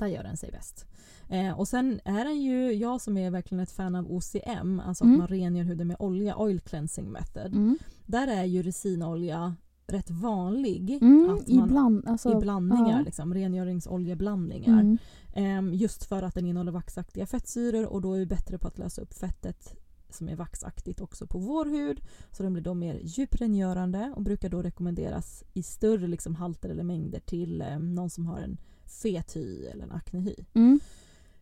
[0.01, 0.85] Där gör den sig bäst.
[1.29, 5.03] Eh, och sen är den ju, jag som är verkligen ett fan av OCM, alltså
[5.03, 5.13] Mm.
[5.13, 7.53] att man rengör huden med olja, oil cleansing method.
[7.53, 7.77] Mm.
[8.05, 9.55] Där är ju resinolja
[9.87, 10.97] rätt vanlig.
[11.01, 11.29] Mm.
[11.29, 12.07] Att man, Ibland.
[12.07, 13.03] Alltså, I blandningar, ja.
[13.05, 14.81] liksom, rengöringsoljeblandningar.
[14.81, 14.97] Mm.
[15.33, 18.77] Ehm, just för att den innehåller vaxaktiga fettsyror och då är vi bättre på att
[18.77, 19.75] lösa upp fettet
[20.09, 22.01] som är vaxaktigt också på vår hud.
[22.31, 26.83] Så den blir då mer djuprengörande och brukar då rekommenderas i större liksom, halter eller
[26.83, 28.57] mängder till eh, någon som har en
[28.91, 30.35] fet hy eller en aknehy.
[30.53, 30.79] Mm.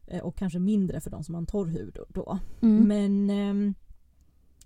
[0.08, 2.40] Eh, och kanske mindre för de som har en torr hud då.
[2.62, 2.88] Mm.
[2.88, 3.74] Men ehm,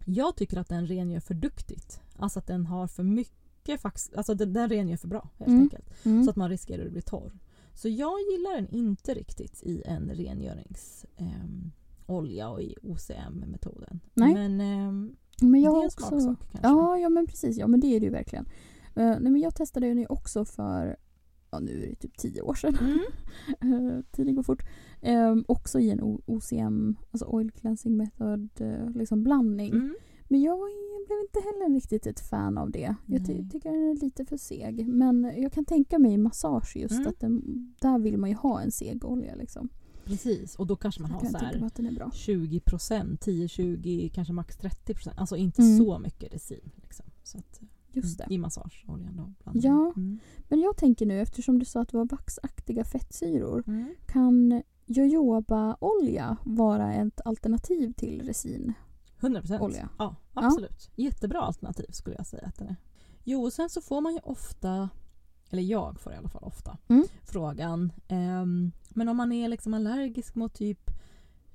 [0.06, 2.02] jag tycker att den rengör för duktigt.
[2.18, 5.62] Alltså att den har för mycket fax, alltså den, den rengör för bra helt Mm.
[5.62, 6.06] enkelt.
[6.06, 6.24] Mm.
[6.24, 7.32] Så att man riskerar att bli torr.
[7.74, 14.00] Så jag gillar den inte riktigt i en rengöringsolja och i OCM-metoden.
[14.14, 16.08] Men ehm, Men jag det är en också...
[16.08, 16.68] smaksak kanske.
[16.68, 17.58] Ja, ja men precis.
[17.58, 18.46] Ja men det är det ju verkligen.
[18.96, 20.98] Eh, nej, men jag testade den ju också för,
[21.54, 22.78] ja nu är det typ tio år sedan.
[22.82, 23.00] Mm.
[23.62, 24.64] Eh, tiden går fort.
[25.02, 29.72] Eh, också i en OCM, alltså oil cleansing method, eh, liksom blandning.
[29.72, 29.96] Mm.
[30.28, 30.58] Men jag
[31.08, 32.96] blev inte heller riktigt ett fan av det.
[33.06, 34.88] Jag ty- tycker den är lite för seg.
[34.88, 37.08] Men jag kan tänka mig massage just Mm.
[37.08, 37.42] att den,
[37.82, 39.70] där vill man ju ha en seg olja liksom.
[40.06, 42.10] Precis, och då kanske man har så här att den är bra.
[42.14, 45.78] 20% 10-20, kanske max 30% Alltså inte Mm.
[45.78, 46.72] så mycket resin.
[46.76, 47.06] Liksom.
[47.24, 47.62] Så att,
[47.94, 48.28] Just det.
[48.30, 49.52] I massageoljan då.
[49.54, 49.94] Ja.
[49.96, 50.20] Mm.
[50.50, 53.64] Men jag tänker nu, eftersom du sa att det var vaxaktiga fettsyror.
[53.68, 53.96] Mm.
[54.08, 58.74] Kan jojobaolja vara ett alternativ till resin?
[59.20, 59.62] 100 procent.
[59.62, 59.90] Olja.
[59.98, 60.92] Ja, absolut.
[60.96, 62.76] Jättebra alternativ skulle jag säga att den är.
[63.24, 64.90] Jo, och sen så får man ju ofta,
[65.50, 67.04] eller jag får i alla fall ofta, Mm.
[67.24, 70.90] frågan ehm, men om man är liksom allergisk mot typ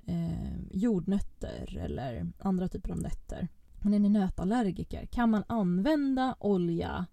[0.07, 3.49] eh, jordnötter eller andra typer av nötter.
[3.81, 7.07] Men är ni nötallergiker, kan man använda olja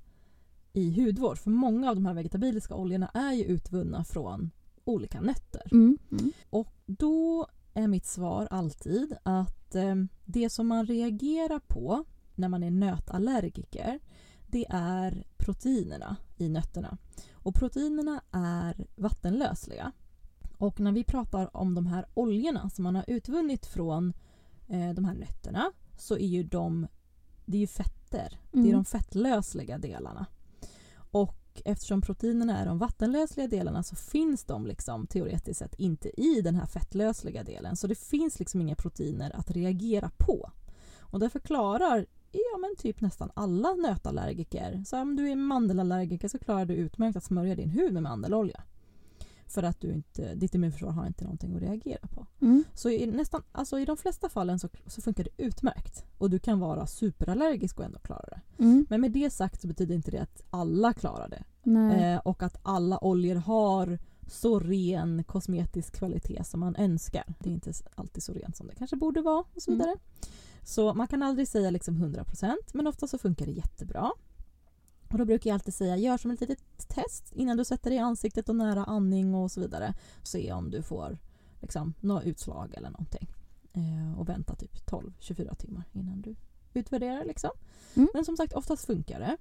[0.73, 1.37] i hudvård?
[1.37, 4.51] För många av de här vegetabiliska oljorna är ju utvunna från
[4.83, 5.69] olika nötter.
[5.71, 5.97] Mm.
[6.11, 6.31] Mm.
[6.49, 9.95] Och då är mitt svar alltid att eh,
[10.25, 12.05] det som man reagerar på
[12.35, 13.99] när man är nötallergiker
[14.47, 16.97] det är proteinerna i nötterna.
[17.33, 19.91] Och proteinerna är vattenlösliga.
[20.57, 24.13] Och när vi pratar om de här oljorna som man har utvunnit från
[24.67, 26.87] eh, de här nötterna så är ju de
[27.45, 28.39] det är ju fetter.
[28.51, 28.71] Det är Mm.
[28.71, 30.25] de fettlösliga delarna.
[30.95, 36.41] Och eftersom proteinerna är de vattenlösliga delarna så finns de liksom teoretiskt sett inte i
[36.41, 37.75] den här fettlösliga delen.
[37.75, 40.51] Så det finns liksom inga proteiner att reagera på.
[40.99, 44.83] Och det förklarar ja, men typ nästan alla nötallergiker.
[44.87, 48.63] Så om du är mandelallergiker så klarar du utmärkt att smörja din hud med mandelolja.
[49.55, 52.25] För att du inte, ditt immunförsvar har inte någonting att reagera på.
[52.41, 52.63] Mm.
[52.73, 56.05] Så i, nästan, alltså i de flesta fallen så, så funkar det utmärkt.
[56.17, 58.63] Och du kan vara superallergisk och ändå klara det.
[58.63, 58.85] Mm.
[58.89, 61.43] Men med det sagt så betyder inte det att alla klarar det.
[61.93, 67.23] Eh, och att alla oljor har så ren kosmetisk kvalitet som man önskar.
[67.39, 69.77] Det är inte alltid så rent som det kanske borde vara och så Mm.
[69.79, 69.95] vidare.
[70.63, 74.11] Så man kan aldrig säga liksom 100% men ofta så funkar det jättebra.
[75.11, 77.99] Och då brukar jag alltid säga gör som ett litet test innan du sätter dig
[77.99, 79.93] i ansiktet och nära andning och så vidare.
[80.23, 81.17] Se om du får
[81.61, 83.27] liksom, några utslag eller någonting.
[83.73, 86.35] Eh, och vänta typ 12-24 timmar innan du
[86.73, 87.25] utvärderar.
[87.25, 87.49] Liksom.
[87.95, 88.09] Mm.
[88.13, 89.37] Men som sagt oftast funkar det.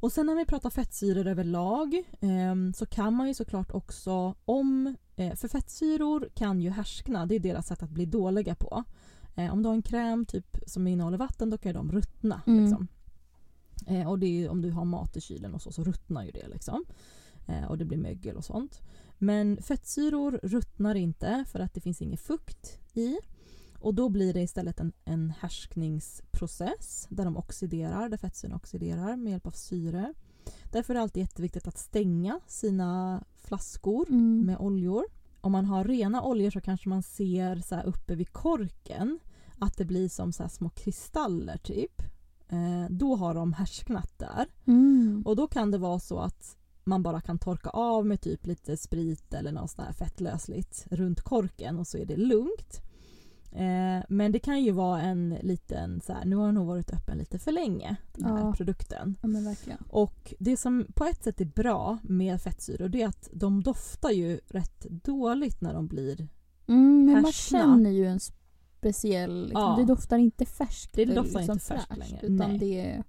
[0.00, 4.96] Och sen när vi pratar fettsyror överlag eh, så kan man ju såklart också om...
[5.16, 8.84] Eh, för fettsyror kan ju härskna, det är deras sätt att bli dåliga på.
[9.36, 12.42] Eh, om du har en kräm typ som innehåller vatten då kan de ruttna.
[12.46, 12.64] Mm.
[12.64, 12.88] Liksom.
[13.86, 16.24] Eh, och det är ju, om du har mat i kylen och så, så ruttnar
[16.24, 16.48] ju det.
[16.48, 16.84] Liksom.
[17.46, 18.82] Eh, och det blir mögel och sånt.
[19.18, 23.16] Men fettsyror ruttnar inte för att det finns ingen fukt i.
[23.80, 29.30] Och då blir det istället en, en härskningsprocess där de oxiderar, där fettsyrorna oxiderar med
[29.30, 30.14] hjälp av syre.
[30.72, 34.46] Därför är det alltid jätteviktigt att stänga sina flaskor Mm.
[34.46, 35.04] med oljor.
[35.40, 39.18] Om man har rena oljor så kanske man ser så här uppe vid korken
[39.58, 42.02] att det blir som så små kristaller typ.
[42.48, 44.46] Eh, då har de härsknat där.
[44.66, 45.22] Mm.
[45.26, 48.76] Och då kan det vara så att man bara kan torka av med typ lite
[48.76, 52.80] sprit eller något sånt här fettlösligt runt korken och så är det lugnt.
[53.52, 56.92] Eh, men det kan ju vara en liten så här, nu har den nog varit
[56.92, 58.52] öppen lite för länge den här Ja.
[58.52, 59.16] produkten.
[59.66, 59.74] Ja.
[59.88, 64.10] Och det som på ett sätt är bra med fettsyror det är att de doftar
[64.10, 66.28] ju rätt dåligt när de blir
[66.68, 67.58] Mm, men man Härskna.
[67.58, 68.20] känner ju en
[68.78, 69.42] speciell...
[69.42, 69.76] Liksom, Ja.
[69.78, 70.92] Det doftar inte färskt.
[70.92, 72.58] Det doftar liksom inte färskt längre, Utan nej.
[72.58, 73.04] det, är-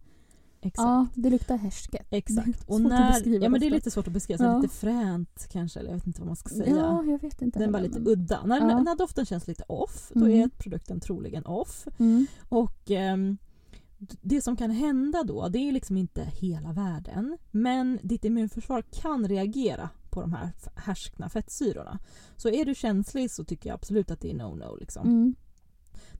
[0.61, 0.78] exakt.
[0.86, 2.07] ja, det luktar härsket.
[2.09, 2.63] Exakt.
[2.68, 4.57] Och när, ja, men det är lite svårt att beskriva, Ja.
[4.59, 6.76] lite fränt kanske, eller jag vet inte vad man ska säga.
[6.76, 8.45] Ja, jag vet inte Den var lite men- udda.
[8.45, 8.82] När, Ja.
[8.84, 10.41] när doften känns lite off, då Mm.
[10.41, 11.88] är produkten troligen off.
[11.99, 12.28] Mm.
[12.49, 17.38] Och d- det som kan hända då, det är liksom inte hela världen.
[17.51, 21.99] Men ditt immunförsvar kan reagera på de här härskna fettsyrorna.
[22.36, 24.80] Så är du känslig så tycker jag absolut att det är no-no.
[24.80, 25.07] Liksom.
[25.07, 25.36] Mm.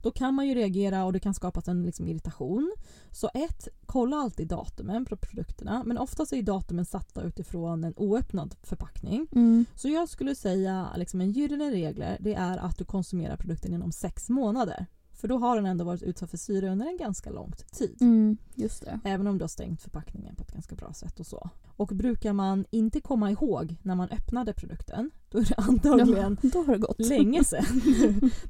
[0.02, 2.74] Då kan man ju reagera och det kan skapas en liksom irritation.
[3.10, 5.82] Så ett, kolla alltid datumen på produkterna.
[5.86, 9.26] Men oftast är datumen satta utifrån en oöppnad förpackning.
[9.32, 9.64] Mm.
[9.74, 13.92] Så jag skulle säga liksom en gyllene regel det är att du konsumerar produkten inom
[13.92, 14.86] sex månader.
[15.20, 17.96] För då har den ändå varit utsatt för syre under en ganska lång tid.
[18.00, 18.36] Mm.
[18.54, 19.00] Just det.
[19.04, 21.50] Även om du har stängt förpackningen på ett ganska bra sätt och så.
[21.76, 26.48] Och brukar man inte komma ihåg när man öppnade produkten då är det antagligen Ja,
[26.52, 26.98] då har det gått.
[26.98, 27.64] länge sedan.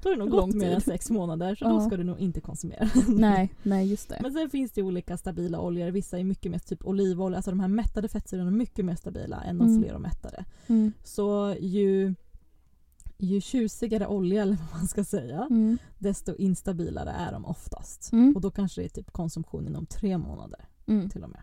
[0.02, 1.68] då har det nog gått mer än sex månader så Ja.
[1.68, 2.88] då ska du nog inte konsumera.
[3.08, 4.18] nej, nej just det.
[4.22, 5.90] Men sen finns det olika stabila oljor.
[5.90, 9.40] Vissa är mycket mer typ olivolja, alltså de här mättade fettsyrorna är mycket mer stabila
[9.42, 9.82] än de Mm.
[9.82, 10.44] fler och mättade.
[10.66, 10.92] Mm.
[11.04, 12.14] Så ju,
[13.18, 15.78] ju tjusigare olja, eller vad man ska säga, Mm.
[15.98, 18.12] desto instabilare är de oftast.
[18.12, 18.34] Mm.
[18.36, 21.10] Och då kanske det är typ konsumtion inom tre månader Mm.
[21.10, 21.40] till och med.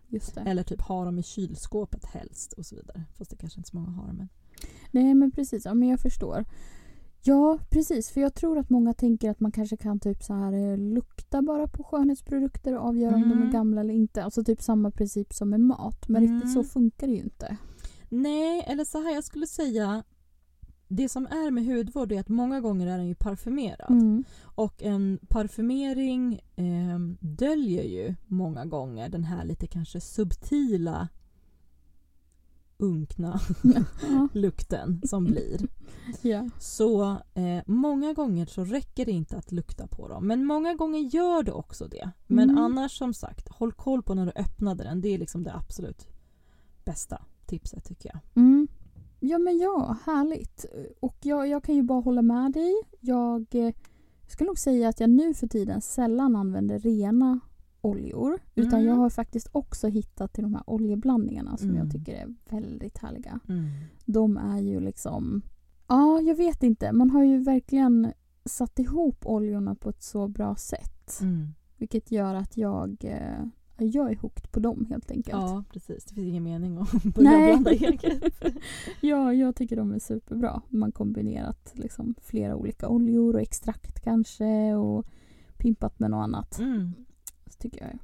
[0.48, 3.04] Eller typ ha dem i kylskåpet helst och så vidare.
[3.18, 4.14] Fast det kanske inte så många har.
[4.14, 4.30] Men...
[4.92, 6.46] Nej men precis, ja, men jag förstår.
[7.28, 10.54] Ja precis, för jag tror att många tänker att man kanske kan typ så här
[10.54, 13.48] eh, lukta bara på skönhetsprodukter och avgöra om de Mm.
[13.48, 14.24] är gamla eller inte.
[14.24, 16.08] Alltså typ samma princip som med mat.
[16.10, 16.70] Men riktigt så Mm.
[16.70, 17.58] funkar det ju inte.
[18.10, 20.04] Nej, eller så här, jag skulle säga
[20.88, 23.90] det som är med hudvård är att många gånger är den ju parfymerad.
[23.92, 24.24] Mm.
[24.42, 31.08] Och en parfymering eh, döljer ju många gånger den här lite kanske subtila
[32.78, 33.40] unkna
[34.34, 35.60] lukten som blir.
[36.22, 36.50] ja.
[36.60, 40.28] Så eh, många gånger så räcker det inte att lukta på dem.
[40.28, 42.12] Men många gånger gör det också det.
[42.28, 42.64] Men Mm.
[42.64, 45.02] annars som sagt, håll koll på när du öppnade den.
[45.02, 46.08] Det är liksom det absolut
[46.86, 48.20] bästa tipset tycker jag.
[48.44, 48.55] Mm.
[49.20, 50.66] Ja men ja, härligt.
[51.00, 52.74] Och jag, jag kan ju bara hålla med dig.
[53.00, 53.74] Jag eh,
[54.28, 57.40] skulle nog säga att jag nu för tiden sällan använder rena
[57.82, 58.40] oljor.
[58.56, 58.86] Utan Mm.
[58.86, 61.82] jag har faktiskt också hittat till de här oljeblandningarna som Mm.
[61.82, 63.40] jag tycker är väldigt härliga.
[63.50, 63.66] Mm.
[64.06, 65.42] De är ju liksom...
[65.88, 66.92] Ja, jag vet inte.
[66.92, 68.12] Man har ju verkligen
[68.46, 71.20] satt ihop oljorna på ett så bra sätt.
[71.22, 71.48] Mm.
[71.78, 73.46] Vilket gör att jag, eh,
[73.78, 75.42] jag är hooked på dem helt enkelt.
[75.42, 76.06] Ja, precis.
[76.06, 77.52] Det finns ingen mening att börja Nej.
[77.52, 78.24] blanda eget.
[79.02, 80.62] Ja, jag tycker de är superbra.
[80.70, 85.06] Man kombinerat liksom flera olika oljor och extrakt kanske och
[85.58, 86.60] pimpat med något annat.
[86.60, 86.92] Mm.
[87.48, 87.98] Så tycker jag.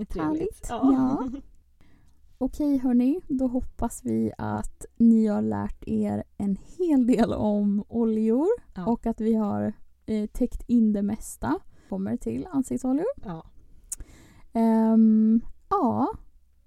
[0.00, 0.66] Är trevligt.
[0.66, 0.66] Härligt.
[0.68, 1.28] Ja.
[2.38, 8.46] Okej hörni, då hoppas vi att ni har lärt er en hel del om oljor
[8.74, 8.86] Ja.
[8.86, 9.72] och att vi har
[10.06, 11.58] eh, täckt in det mesta.
[11.88, 13.06] Kommer till ansiktsoljor.
[13.24, 13.44] ja.
[14.52, 16.08] Ehm, ja,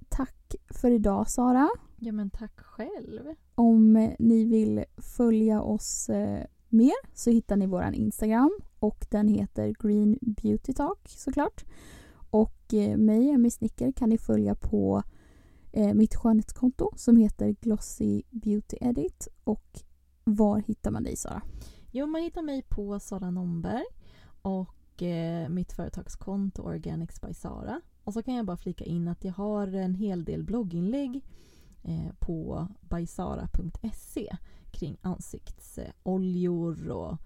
[0.09, 1.69] tack för idag Sara.
[1.99, 3.21] ja, men tack själv.
[3.55, 9.73] Om ni vill följa oss eh, mer så hittar ni våran Instagram och den heter
[9.79, 11.65] Green Beauty Talk såklart.
[12.29, 15.03] Och eh, mig, Emmy Snicker, kan ni följa på
[15.71, 19.27] eh, mitt skönhetskonto som heter Glossy Beauty Edit.
[19.43, 19.81] Och
[20.23, 21.41] var hittar man dig Sara?
[21.91, 23.83] Jo, man hittar mig på Sara Nomberg
[24.41, 27.81] och eh, mitt företagskonto Organics by Sara.
[28.03, 31.21] Och så kan jag bara flika in att jag har en hel del blogginlägg
[31.83, 34.35] eh, på bysara.se
[34.71, 37.17] kring ansiktsoljor och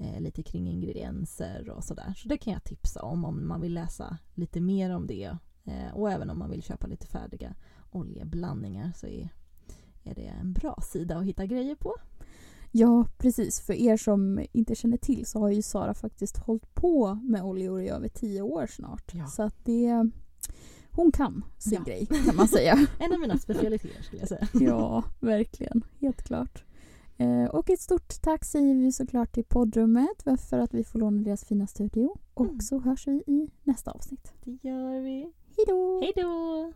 [0.00, 2.14] eh, lite kring ingredienser och sådär.
[2.16, 5.36] Så det kan jag tipsa om om man vill läsa lite mer om det.
[5.64, 7.54] Eh, och även om man vill köpa lite färdiga
[7.90, 9.28] oljeblandningar så är,
[10.02, 11.94] är det en bra sida att hitta grejer på.
[12.72, 13.60] Ja, precis.
[13.60, 17.82] För er som inte känner till så har ju Sara faktiskt hållit på med oljor
[17.82, 19.14] i över tio år snart.
[19.14, 19.26] Ja.
[19.26, 20.10] Så att det...
[20.90, 21.82] Hon kan sin Ja.
[21.84, 22.86] grej kan man säga.
[22.98, 24.48] En av mina specialiteter skulle jag säga.
[24.52, 25.82] Ja, verkligen.
[26.00, 26.64] Helt klart.
[27.18, 31.22] Eh, och ett stort tack säger vi såklart till poddrummet för att vi får låna
[31.22, 32.16] deras fina studio.
[32.34, 32.60] Och Mm.
[32.60, 34.32] så hörs vi i nästa avsnitt.
[34.44, 35.32] Det gör vi.
[35.56, 36.00] Hej då!
[36.00, 36.72] Hej då!